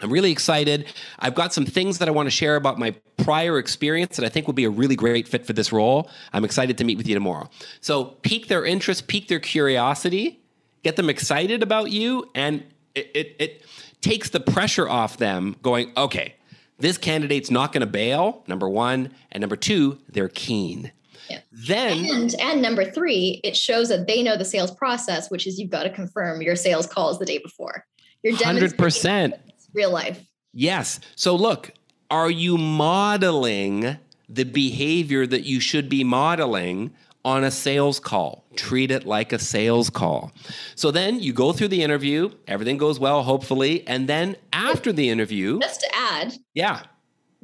I'm 0.00 0.12
really 0.12 0.30
excited. 0.30 0.86
I've 1.18 1.34
got 1.34 1.52
some 1.52 1.66
things 1.66 1.98
that 1.98 2.08
I 2.08 2.12
want 2.12 2.26
to 2.28 2.30
share 2.30 2.56
about 2.56 2.78
my 2.78 2.94
prior 3.16 3.58
experience 3.58 4.16
that 4.16 4.24
I 4.24 4.28
think 4.28 4.46
would 4.46 4.56
be 4.56 4.64
a 4.64 4.70
really 4.70 4.96
great 4.96 5.28
fit 5.28 5.44
for 5.44 5.52
this 5.52 5.72
role. 5.72 6.08
I'm 6.32 6.44
excited 6.44 6.78
to 6.78 6.84
meet 6.84 6.96
with 6.96 7.06
you 7.06 7.14
tomorrow. 7.14 7.50
So, 7.80 8.04
pique 8.04 8.48
their 8.48 8.64
interest, 8.64 9.08
pique 9.08 9.28
their 9.28 9.40
curiosity, 9.40 10.39
get 10.82 10.96
them 10.96 11.10
excited 11.10 11.62
about 11.62 11.90
you, 11.90 12.28
and 12.34 12.64
it, 12.94 13.10
it, 13.14 13.36
it 13.38 13.64
takes 14.00 14.30
the 14.30 14.40
pressure 14.40 14.88
off 14.88 15.18
them 15.18 15.56
going, 15.62 15.92
okay, 15.96 16.34
this 16.78 16.96
candidate's 16.98 17.50
not 17.50 17.72
going 17.72 17.82
to 17.82 17.86
bail, 17.86 18.42
number 18.46 18.68
one. 18.68 19.12
And 19.30 19.42
number 19.42 19.56
two, 19.56 19.98
they're 20.08 20.28
keen. 20.28 20.92
Yeah. 21.28 21.40
Then, 21.52 22.04
And 22.06 22.34
and 22.40 22.62
number 22.62 22.90
three, 22.90 23.40
it 23.44 23.56
shows 23.56 23.88
that 23.90 24.06
they 24.06 24.22
know 24.22 24.36
the 24.36 24.44
sales 24.44 24.72
process, 24.72 25.30
which 25.30 25.46
is 25.46 25.60
you've 25.60 25.70
got 25.70 25.84
to 25.84 25.90
confirm 25.90 26.42
your 26.42 26.56
sales 26.56 26.86
calls 26.86 27.18
the 27.18 27.26
day 27.26 27.38
before. 27.38 27.84
You're 28.22 28.36
hundred 28.36 28.76
percent 28.76 29.34
real 29.72 29.92
life. 29.92 30.26
Yes. 30.52 30.98
So 31.14 31.36
look, 31.36 31.72
are 32.10 32.30
you 32.30 32.58
modeling 32.58 33.98
the 34.28 34.44
behavior 34.44 35.26
that 35.26 35.44
you 35.44 35.60
should 35.60 35.88
be 35.88 36.02
modeling 36.02 36.92
on 37.24 37.44
a 37.44 37.50
sales 37.50 38.00
call? 38.00 38.39
Treat 38.56 38.90
it 38.90 39.06
like 39.06 39.32
a 39.32 39.38
sales 39.38 39.90
call. 39.90 40.32
So 40.74 40.90
then 40.90 41.20
you 41.20 41.32
go 41.32 41.52
through 41.52 41.68
the 41.68 41.82
interview, 41.82 42.30
everything 42.48 42.78
goes 42.78 42.98
well, 42.98 43.22
hopefully, 43.22 43.86
and 43.86 44.08
then 44.08 44.36
after 44.52 44.92
the 44.92 45.08
interview, 45.08 45.60
Just 45.60 45.80
to 45.80 45.88
add, 45.96 46.34
yeah. 46.54 46.82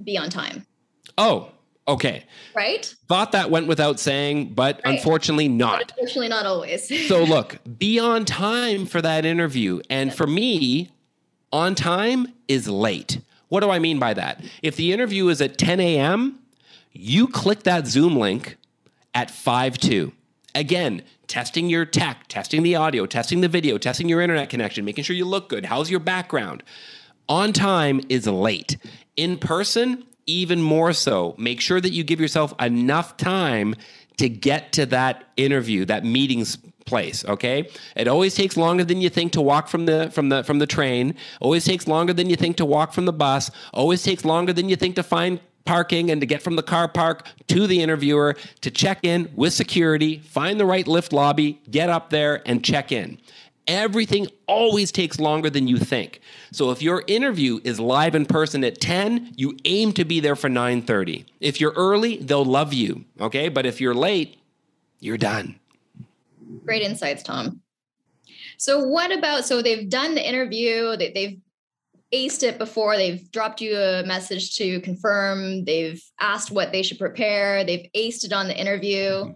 be 0.03 0.19
on 0.19 0.31
time, 0.31 0.67
Oh, 1.17 1.51
okay. 1.87 2.25
right? 2.55 2.93
Thought 3.09 3.33
that 3.33 3.51
went 3.51 3.69
without 3.69 4.01
saying, 4.01 4.55
but 4.55 4.81
Right. 4.85 4.95
unfortunately 4.97 5.49
not. 5.49 5.93
Unfortunately, 5.93 6.29
not 6.29 6.45
always. 6.45 7.07
So 7.09 7.23
look, 7.23 7.59
be 7.79 7.99
on 8.01 8.25
time 8.25 8.85
for 8.87 9.01
that 9.01 9.25
interview. 9.25 9.81
And 9.89 10.13
for 10.13 10.27
me, 10.27 10.91
on 11.53 11.75
time 11.77 12.33
is 12.49 12.69
late. 12.69 13.21
What 13.49 13.61
do 13.61 13.71
I 13.71 13.79
mean 13.79 14.01
by 14.01 14.13
that? 14.15 14.43
If 14.63 14.75
the 14.75 14.93
interview 14.93 15.29
is 15.29 15.41
at 15.41 15.57
10 15.57 15.79
a.m., 15.79 16.41
you 16.93 17.29
click 17.29 17.63
that 17.63 17.87
Zoom 17.87 18.17
link 18.17 18.57
at 19.15 19.31
5 19.31 19.79
2. 19.79 20.13
Again, 20.57 21.03
testing 21.27 21.69
your 21.69 21.85
tech, 21.85 22.29
testing 22.29 22.63
the 22.63 22.77
audio, 22.77 23.05
testing 23.05 23.43
the 23.43 23.49
video, 23.49 23.77
testing 23.77 24.09
your 24.09 24.23
internet 24.23 24.49
connection, 24.49 24.87
making 24.87 25.05
sure 25.05 25.15
you 25.15 25.27
look 25.27 25.51
good. 25.51 25.67
How's 25.67 25.91
your 25.91 26.01
background? 26.01 26.63
On 27.29 27.53
time 27.53 28.01
is 28.09 28.27
late. 28.27 28.79
In 29.17 29.37
person, 29.37 30.05
even 30.25 30.63
more 30.63 30.95
so. 30.95 31.35
Make 31.37 31.61
sure 31.61 31.79
that 31.79 31.93
you 31.93 32.03
give 32.05 32.21
yourself 32.21 32.55
enough 32.59 33.19
time 33.19 33.75
to 34.17 34.31
get 34.31 34.73
to 34.73 34.87
that 34.87 35.25
interview, 35.37 35.85
that 35.85 36.07
meeting's 36.07 36.57
place, 36.87 37.23
okay? 37.27 37.69
It 37.95 38.09
always 38.09 38.35
takes 38.35 38.57
longer 38.57 38.83
than 38.83 39.03
you 39.03 39.11
think 39.11 39.33
to 39.33 39.43
walk 39.43 39.69
from 39.69 39.85
the 39.85 40.11
from 40.11 40.31
the 40.31 40.43
from 40.43 40.59
the 40.59 40.67
train. 40.67 41.17
Always 41.39 41.67
takes 41.67 41.87
longer 41.87 42.15
than 42.15 42.31
you 42.31 42.37
think 42.37 42.57
to 42.57 42.65
walk 42.65 42.95
from 42.95 43.05
the 43.05 43.13
bus. 43.13 43.51
Always 43.75 44.03
takes 44.03 44.25
longer 44.25 44.55
than 44.55 44.71
you 44.71 44.77
think 44.77 44.97
to 44.97 45.03
find 45.03 45.39
parking 45.67 46.11
and 46.11 46.21
to 46.21 46.27
get 46.27 46.43
from 46.43 46.57
the 46.57 46.63
car 46.63 46.89
park 46.89 47.27
to 47.49 47.67
the 47.67 47.83
interviewer 47.83 48.37
to 48.63 48.71
check 48.71 49.01
in 49.03 49.31
with 49.37 49.53
security, 49.53 50.19
find 50.21 50.59
the 50.59 50.65
right 50.65 50.87
lift 50.87 51.13
lobby, 51.13 51.61
get 51.71 51.91
up 51.91 52.11
there 52.11 52.43
and 52.47 52.65
check 52.65 52.93
in. 52.93 53.19
Everything 53.67 54.29
always 54.47 54.93
takes 54.93 55.19
longer 55.19 55.51
than 55.51 55.67
you 55.67 55.77
think. 55.77 56.21
So 56.53 56.71
if 56.71 56.81
your 56.81 57.03
interview 57.09 57.59
is 57.65 57.81
live 57.81 58.15
in 58.15 58.25
person 58.25 58.63
at 58.63 58.81
10, 58.81 59.33
you 59.37 59.57
aim 59.65 59.93
to 59.95 60.05
be 60.05 60.21
there 60.21 60.37
for 60.37 60.49
9:30. 60.49 61.25
If 61.41 61.61
you're 61.61 61.73
early, 61.73 62.19
they'll 62.19 62.45
love 62.45 62.73
you, 62.73 63.05
okay? 63.21 63.49
But 63.49 63.67
if 63.67 63.81
you're 63.81 63.95
late, 63.95 64.39
you're 65.01 65.19
done. 65.19 65.57
Great 66.65 66.83
insights, 66.83 67.25
Tom. 67.25 67.61
So, 68.57 68.87
what 68.87 69.13
about 69.13 69.45
so 69.45 69.63
they've 69.63 69.89
done 69.89 70.15
the 70.15 70.27
interview, 70.27 70.97
they, 70.97 71.11
they've 71.11 71.39
aced 72.13 72.43
it 72.43 72.59
before, 72.59 72.97
they've 72.97 73.31
dropped 73.31 73.61
you 73.61 73.77
a 73.77 74.05
message 74.05 74.57
to 74.57 74.81
confirm, 74.81 75.65
they've 75.65 76.03
asked 76.21 76.51
what 76.51 76.73
they 76.73 76.83
should 76.83 76.99
prepare, 76.99 77.65
they've 77.65 77.89
aced 77.95 78.25
it 78.25 78.33
on 78.33 78.49
the 78.49 78.59
interview. 78.59 79.09
Mm-hmm. 79.09 79.33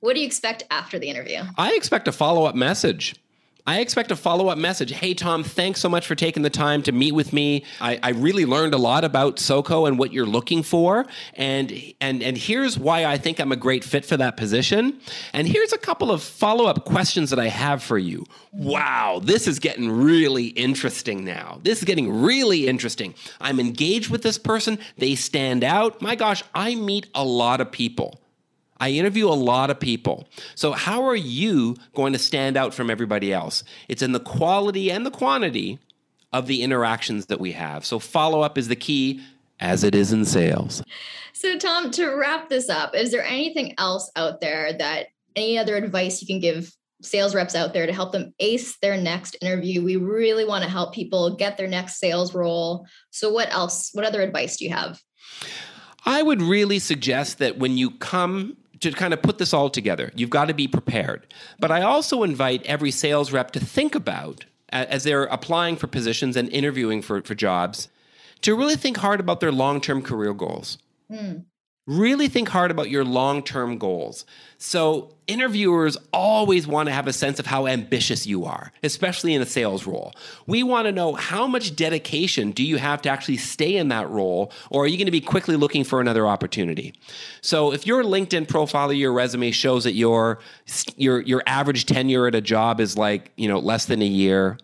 What 0.00 0.14
do 0.14 0.20
you 0.20 0.26
expect 0.26 0.64
after 0.70 0.98
the 0.98 1.08
interview? 1.08 1.42
I 1.56 1.74
expect 1.74 2.08
a 2.08 2.12
follow-up 2.12 2.56
message. 2.56 3.14
I 3.64 3.78
expect 3.78 4.10
a 4.10 4.16
follow 4.16 4.48
up 4.48 4.58
message. 4.58 4.90
Hey, 4.90 5.14
Tom, 5.14 5.44
thanks 5.44 5.80
so 5.80 5.88
much 5.88 6.04
for 6.04 6.16
taking 6.16 6.42
the 6.42 6.50
time 6.50 6.82
to 6.82 6.90
meet 6.90 7.12
with 7.12 7.32
me. 7.32 7.64
I, 7.80 8.00
I, 8.02 8.10
really 8.10 8.44
learned 8.44 8.74
a 8.74 8.78
lot 8.78 9.04
about 9.04 9.36
SoCo 9.36 9.86
and 9.86 10.00
what 10.00 10.12
you're 10.12 10.26
looking 10.26 10.64
for. 10.64 11.06
And, 11.34 11.72
and, 12.00 12.24
and 12.24 12.36
here's 12.36 12.76
why 12.76 13.04
I 13.04 13.18
think 13.18 13.38
I'm 13.38 13.52
a 13.52 13.56
great 13.56 13.84
fit 13.84 14.04
for 14.04 14.16
that 14.16 14.36
position. 14.36 14.98
And 15.32 15.46
here's 15.46 15.72
a 15.72 15.78
couple 15.78 16.10
of 16.10 16.24
follow 16.24 16.66
up 16.66 16.84
questions 16.84 17.30
that 17.30 17.38
I 17.38 17.46
have 17.46 17.84
for 17.84 17.98
you. 17.98 18.26
Wow, 18.50 19.20
this 19.22 19.46
is 19.46 19.60
getting 19.60 19.88
really 19.88 20.46
interesting 20.46 21.24
now. 21.24 21.60
This 21.62 21.78
is 21.78 21.84
getting 21.84 22.22
really 22.22 22.66
interesting. 22.66 23.14
I'm 23.40 23.60
engaged 23.60 24.10
with 24.10 24.22
this 24.22 24.38
person, 24.38 24.80
they 24.98 25.14
stand 25.14 25.62
out. 25.62 26.02
My 26.02 26.16
gosh, 26.16 26.42
I 26.52 26.74
meet 26.74 27.06
a 27.14 27.24
lot 27.24 27.60
of 27.60 27.70
people. 27.70 28.21
I 28.82 28.90
interview 28.90 29.28
a 29.28 29.30
lot 29.30 29.70
of 29.70 29.78
people. 29.78 30.26
So, 30.56 30.72
how 30.72 31.04
are 31.04 31.14
you 31.14 31.76
going 31.94 32.12
to 32.14 32.18
stand 32.18 32.56
out 32.56 32.74
from 32.74 32.90
everybody 32.90 33.32
else? 33.32 33.62
It's 33.88 34.02
in 34.02 34.10
the 34.10 34.18
quality 34.18 34.90
and 34.90 35.06
the 35.06 35.10
quantity 35.12 35.78
of 36.32 36.48
the 36.48 36.62
interactions 36.62 37.26
that 37.26 37.38
we 37.38 37.52
have. 37.52 37.86
So, 37.86 38.00
follow 38.00 38.40
up 38.40 38.58
is 38.58 38.66
the 38.66 38.74
key, 38.74 39.22
as 39.60 39.84
it 39.84 39.94
is 39.94 40.12
in 40.12 40.24
sales. 40.24 40.82
So, 41.32 41.56
Tom, 41.58 41.92
to 41.92 42.08
wrap 42.08 42.48
this 42.48 42.68
up, 42.68 42.96
is 42.96 43.12
there 43.12 43.22
anything 43.22 43.76
else 43.78 44.10
out 44.16 44.40
there 44.40 44.72
that 44.72 45.06
any 45.36 45.58
other 45.58 45.76
advice 45.76 46.20
you 46.20 46.26
can 46.26 46.40
give 46.40 46.72
sales 47.02 47.36
reps 47.36 47.54
out 47.54 47.72
there 47.72 47.86
to 47.86 47.92
help 47.92 48.10
them 48.10 48.34
ace 48.40 48.78
their 48.78 48.96
next 48.96 49.36
interview? 49.40 49.84
We 49.84 49.94
really 49.94 50.44
want 50.44 50.64
to 50.64 50.70
help 50.70 50.92
people 50.92 51.36
get 51.36 51.56
their 51.56 51.68
next 51.68 52.00
sales 52.00 52.34
role. 52.34 52.88
So, 53.10 53.32
what 53.32 53.48
else? 53.52 53.90
What 53.92 54.04
other 54.04 54.22
advice 54.22 54.56
do 54.56 54.64
you 54.64 54.72
have? 54.72 55.00
I 56.04 56.20
would 56.24 56.42
really 56.42 56.80
suggest 56.80 57.38
that 57.38 57.58
when 57.58 57.78
you 57.78 57.92
come 57.92 58.56
to 58.82 58.92
kind 58.92 59.14
of 59.14 59.22
put 59.22 59.38
this 59.38 59.54
all 59.54 59.70
together, 59.70 60.12
you've 60.14 60.30
got 60.30 60.46
to 60.46 60.54
be 60.54 60.68
prepared. 60.68 61.26
But 61.58 61.70
I 61.70 61.82
also 61.82 62.22
invite 62.22 62.62
every 62.64 62.90
sales 62.90 63.32
rep 63.32 63.52
to 63.52 63.60
think 63.60 63.94
about, 63.94 64.44
as 64.70 65.04
they're 65.04 65.24
applying 65.24 65.76
for 65.76 65.86
positions 65.86 66.36
and 66.36 66.48
interviewing 66.50 67.02
for, 67.02 67.22
for 67.22 67.34
jobs, 67.34 67.88
to 68.42 68.56
really 68.56 68.76
think 68.76 68.98
hard 68.98 69.20
about 69.20 69.40
their 69.40 69.52
long 69.52 69.80
term 69.80 70.02
career 70.02 70.34
goals. 70.34 70.78
Hmm. 71.10 71.38
Really 71.88 72.28
think 72.28 72.48
hard 72.48 72.70
about 72.70 72.90
your 72.90 73.04
long 73.04 73.42
term 73.42 73.76
goals. 73.76 74.24
So, 74.56 75.16
interviewers 75.26 75.96
always 76.12 76.64
want 76.64 76.88
to 76.88 76.92
have 76.92 77.08
a 77.08 77.12
sense 77.12 77.40
of 77.40 77.46
how 77.46 77.66
ambitious 77.66 78.24
you 78.24 78.44
are, 78.44 78.72
especially 78.84 79.34
in 79.34 79.42
a 79.42 79.46
sales 79.46 79.84
role. 79.84 80.12
We 80.46 80.62
want 80.62 80.86
to 80.86 80.92
know 80.92 81.14
how 81.14 81.48
much 81.48 81.74
dedication 81.74 82.52
do 82.52 82.62
you 82.62 82.76
have 82.76 83.02
to 83.02 83.08
actually 83.08 83.38
stay 83.38 83.76
in 83.76 83.88
that 83.88 84.08
role, 84.10 84.52
or 84.70 84.84
are 84.84 84.86
you 84.86 84.96
going 84.96 85.06
to 85.06 85.10
be 85.12 85.20
quickly 85.20 85.56
looking 85.56 85.82
for 85.82 86.00
another 86.00 86.24
opportunity? 86.24 86.94
So, 87.40 87.72
if 87.72 87.84
your 87.84 88.04
LinkedIn 88.04 88.46
profile 88.46 88.90
or 88.90 88.94
your 88.94 89.12
resume 89.12 89.50
shows 89.50 89.82
that 89.82 89.94
your, 89.94 90.38
your, 90.96 91.20
your 91.22 91.42
average 91.48 91.86
tenure 91.86 92.28
at 92.28 92.36
a 92.36 92.40
job 92.40 92.78
is 92.78 92.96
like, 92.96 93.32
you 93.36 93.48
know, 93.48 93.58
less 93.58 93.86
than 93.86 94.02
a 94.02 94.06
year, 94.06 94.56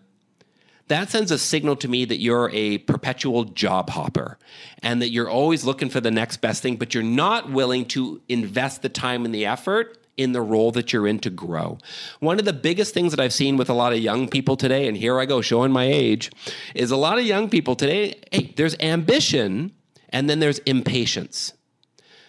that 0.89 1.09
sends 1.09 1.31
a 1.31 1.37
signal 1.37 1.75
to 1.77 1.87
me 1.87 2.03
that 2.05 2.19
you're 2.19 2.49
a 2.51 2.79
perpetual 2.79 3.45
job 3.45 3.91
hopper 3.91 4.37
and 4.83 5.01
that 5.01 5.09
you're 5.09 5.29
always 5.29 5.63
looking 5.63 5.89
for 5.89 6.01
the 6.01 6.11
next 6.11 6.37
best 6.37 6.61
thing, 6.61 6.75
but 6.75 6.93
you're 6.93 7.03
not 7.03 7.49
willing 7.49 7.85
to 7.85 8.21
invest 8.27 8.81
the 8.81 8.89
time 8.89 9.23
and 9.23 9.33
the 9.33 9.45
effort 9.45 9.97
in 10.17 10.33
the 10.33 10.41
role 10.41 10.71
that 10.71 10.91
you're 10.91 11.07
in 11.07 11.19
to 11.19 11.29
grow. 11.29 11.77
One 12.19 12.39
of 12.39 12.45
the 12.45 12.53
biggest 12.53 12.93
things 12.93 13.11
that 13.11 13.21
I've 13.21 13.33
seen 13.33 13.55
with 13.55 13.69
a 13.69 13.73
lot 13.73 13.93
of 13.93 13.99
young 13.99 14.27
people 14.27 14.57
today, 14.57 14.87
and 14.87 14.97
here 14.97 15.17
I 15.19 15.25
go 15.25 15.41
showing 15.41 15.71
my 15.71 15.85
age, 15.85 16.31
is 16.75 16.91
a 16.91 16.97
lot 16.97 17.17
of 17.17 17.23
young 17.23 17.49
people 17.49 17.75
today, 17.75 18.19
hey, 18.31 18.53
there's 18.57 18.75
ambition 18.79 19.71
and 20.09 20.29
then 20.29 20.39
there's 20.39 20.59
impatience. 20.59 21.53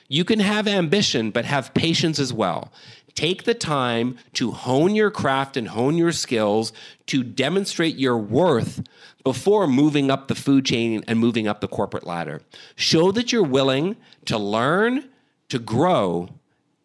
You 0.06 0.24
can 0.24 0.40
have 0.40 0.68
ambition, 0.68 1.30
but 1.30 1.44
have 1.44 1.72
patience 1.72 2.18
as 2.18 2.32
well. 2.32 2.72
Take 3.14 3.44
the 3.44 3.54
time 3.54 4.16
to 4.34 4.52
hone 4.52 4.94
your 4.94 5.10
craft 5.10 5.56
and 5.56 5.68
hone 5.68 5.96
your 5.96 6.12
skills 6.12 6.72
to 7.06 7.22
demonstrate 7.22 7.96
your 7.96 8.16
worth 8.16 8.82
before 9.24 9.66
moving 9.66 10.10
up 10.10 10.28
the 10.28 10.34
food 10.34 10.64
chain 10.64 11.04
and 11.06 11.18
moving 11.18 11.46
up 11.46 11.60
the 11.60 11.68
corporate 11.68 12.06
ladder. 12.06 12.40
Show 12.76 13.12
that 13.12 13.32
you're 13.32 13.42
willing 13.42 13.96
to 14.26 14.38
learn, 14.38 15.08
to 15.48 15.58
grow, 15.58 16.28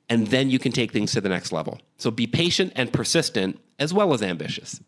and 0.10 0.28
then 0.28 0.50
you 0.50 0.60
can 0.60 0.72
take 0.72 0.92
things 0.92 1.12
to 1.14 1.22
the 1.22 1.30
next 1.30 1.52
level. 1.52 1.80
So 1.98 2.12
be 2.12 2.28
patient 2.28 2.74
and 2.76 2.92
persistent 2.92 3.60
as 3.80 3.94
well 3.94 4.14
as 4.14 4.22
ambitious. 4.22 4.82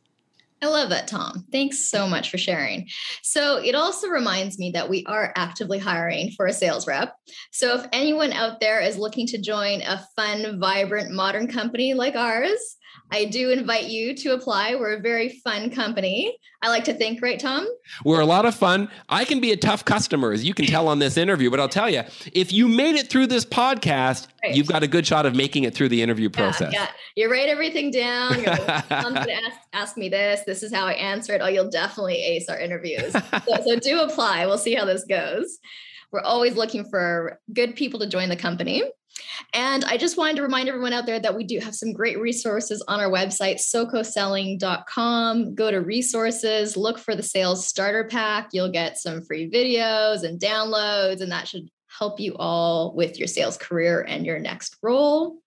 I 0.61 0.67
love 0.67 0.89
that, 0.89 1.07
Tom. 1.07 1.45
Thanks 1.51 1.87
so 1.87 2.07
much 2.07 2.31
for 2.31 2.39
sharing. 2.39 2.87
So, 3.21 3.57
it 3.57 3.75
also 3.75 4.07
reminds 4.07 4.57
me 4.57 4.71
that 4.71 4.89
we 4.89 5.05
are 5.05 5.31
actively 5.35 5.77
hiring 5.77 6.31
for 6.31 6.47
a 6.47 6.53
sales 6.53 6.87
rep. 6.87 7.15
So, 7.51 7.75
if 7.75 7.85
anyone 7.91 8.33
out 8.33 8.59
there 8.59 8.81
is 8.81 8.97
looking 8.97 9.27
to 9.27 9.37
join 9.37 9.81
a 9.81 10.03
fun, 10.15 10.59
vibrant, 10.59 11.11
modern 11.11 11.47
company 11.47 11.93
like 11.93 12.15
ours, 12.15 12.77
I 13.11 13.25
do 13.25 13.51
invite 13.51 13.85
you 13.85 14.13
to 14.15 14.33
apply. 14.33 14.75
We're 14.75 14.97
a 14.97 14.99
very 14.99 15.29
fun 15.43 15.69
company. 15.69 16.37
I 16.61 16.69
like 16.69 16.83
to 16.85 16.93
think, 16.93 17.21
right, 17.21 17.39
Tom? 17.39 17.67
We're 18.03 18.19
a 18.19 18.25
lot 18.25 18.45
of 18.45 18.55
fun. 18.55 18.89
I 19.07 19.23
can 19.23 19.39
be 19.39 19.51
a 19.51 19.57
tough 19.57 19.85
customer, 19.85 20.31
as 20.31 20.43
you 20.43 20.53
can 20.53 20.65
tell 20.65 20.87
on 20.87 20.99
this 20.99 21.15
interview, 21.15 21.49
but 21.49 21.59
I'll 21.59 21.69
tell 21.69 21.89
you, 21.89 22.03
if 22.33 22.51
you 22.51 22.67
made 22.67 22.95
it 22.95 23.09
through 23.09 23.27
this 23.27 23.45
podcast, 23.45 24.27
right. 24.43 24.55
you've 24.55 24.67
got 24.67 24.83
a 24.83 24.87
good 24.87 25.05
shot 25.05 25.25
of 25.25 25.35
making 25.35 25.63
it 25.63 25.73
through 25.73 25.89
the 25.89 26.01
interview 26.01 26.29
process. 26.29 26.73
Yeah, 26.73 26.81
yeah. 26.81 27.23
you 27.23 27.31
write 27.31 27.47
everything 27.47 27.91
down. 27.91 28.39
You're 28.39 28.55
like, 28.55 28.87
Tom's 28.89 29.13
going 29.13 29.27
to 29.27 29.33
ask, 29.33 29.59
ask 29.73 29.97
me 29.97 30.09
this. 30.09 30.41
This 30.45 30.63
is 30.63 30.73
how 30.73 30.85
I 30.85 30.93
answer 30.93 31.33
it. 31.33 31.41
Oh, 31.41 31.47
you'll 31.47 31.69
definitely 31.69 32.15
ace 32.15 32.49
our 32.49 32.59
interviews. 32.59 33.13
so, 33.13 33.55
so 33.65 33.79
do 33.79 34.01
apply. 34.01 34.45
We'll 34.47 34.57
see 34.57 34.73
how 34.73 34.85
this 34.85 35.05
goes. 35.05 35.59
We're 36.11 36.21
always 36.21 36.55
looking 36.55 36.85
for 36.85 37.39
good 37.53 37.75
people 37.75 37.99
to 37.99 38.07
join 38.07 38.29
the 38.29 38.35
company. 38.35 38.83
And 39.53 39.83
I 39.85 39.97
just 39.97 40.17
wanted 40.17 40.37
to 40.37 40.43
remind 40.43 40.69
everyone 40.69 40.93
out 40.93 41.05
there 41.05 41.19
that 41.19 41.35
we 41.35 41.43
do 41.43 41.59
have 41.59 41.75
some 41.75 41.93
great 41.93 42.19
resources 42.19 42.83
on 42.87 42.99
our 42.99 43.09
website, 43.09 43.55
socoselling.com. 43.55 45.55
Go 45.55 45.71
to 45.71 45.81
resources, 45.81 46.77
look 46.77 46.99
for 46.99 47.15
the 47.15 47.23
sales 47.23 47.67
starter 47.67 48.05
pack. 48.05 48.49
You'll 48.53 48.71
get 48.71 48.97
some 48.97 49.23
free 49.23 49.49
videos 49.49 50.23
and 50.23 50.39
downloads, 50.39 51.21
and 51.21 51.31
that 51.31 51.47
should 51.47 51.69
help 51.87 52.19
you 52.19 52.35
all 52.37 52.93
with 52.95 53.17
your 53.17 53.27
sales 53.27 53.57
career 53.57 54.05
and 54.07 54.25
your 54.25 54.39
next 54.39 54.77
role. 54.81 55.37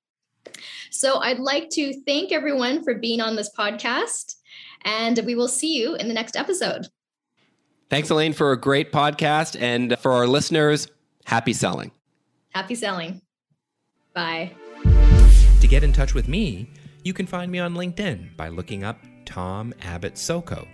So 0.91 1.19
I'd 1.19 1.39
like 1.39 1.69
to 1.71 1.93
thank 2.07 2.33
everyone 2.33 2.83
for 2.83 2.95
being 2.95 3.21
on 3.21 3.37
this 3.37 3.51
podcast, 3.57 4.37
and 4.83 5.21
we 5.25 5.35
will 5.35 5.49
see 5.49 5.79
you 5.79 5.95
in 5.95 6.09
the 6.09 6.15
next 6.15 6.37
episode. 6.37 6.87
Thanks, 7.91 8.09
Elaine, 8.09 8.33
for 8.33 8.53
a 8.53 8.57
great 8.57 8.93
podcast. 8.93 9.61
And 9.61 9.99
for 9.99 10.13
our 10.13 10.27
listeners, 10.27 10.89
happy 11.25 11.53
selling. 11.53 11.91
Happy 12.51 12.75
selling. 12.75 13.21
Bye. 14.15 14.53
To 15.61 15.67
get 15.69 15.85
in 15.85 15.93
touch 15.93 16.15
with 16.15 16.29
me, 16.29 16.71
you 17.05 17.13
can 17.13 17.27
find 17.27 17.51
me 17.51 17.59
on 17.59 17.75
LinkedIn 17.75 18.37
by 18.37 18.49
looking 18.49 18.85
up 18.85 18.99
Tom 19.25 19.73
Abbott 19.83 20.15
Soco. 20.15 20.67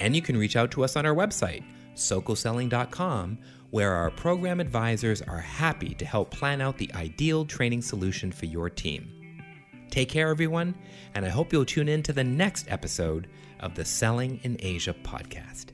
And 0.00 0.16
you 0.16 0.22
can 0.22 0.36
reach 0.36 0.56
out 0.56 0.70
to 0.72 0.84
us 0.84 0.96
on 0.96 1.04
our 1.04 1.14
website, 1.14 1.64
socoselling.com, 1.94 3.38
where 3.70 3.92
our 3.92 4.10
program 4.10 4.60
advisors 4.60 5.22
are 5.22 5.38
happy 5.38 5.94
to 5.94 6.04
help 6.04 6.30
plan 6.30 6.60
out 6.60 6.78
the 6.78 6.92
ideal 6.94 7.44
training 7.44 7.82
solution 7.82 8.30
for 8.32 8.46
your 8.46 8.70
team. 8.70 9.10
Take 9.90 10.08
care, 10.08 10.28
everyone, 10.28 10.74
and 11.14 11.24
I 11.26 11.28
hope 11.28 11.52
you'll 11.52 11.66
tune 11.66 11.88
in 11.88 12.02
to 12.04 12.12
the 12.12 12.24
next 12.24 12.66
episode 12.70 13.28
of 13.60 13.74
the 13.74 13.84
Selling 13.84 14.40
in 14.42 14.56
Asia 14.60 14.94
podcast. 15.02 15.72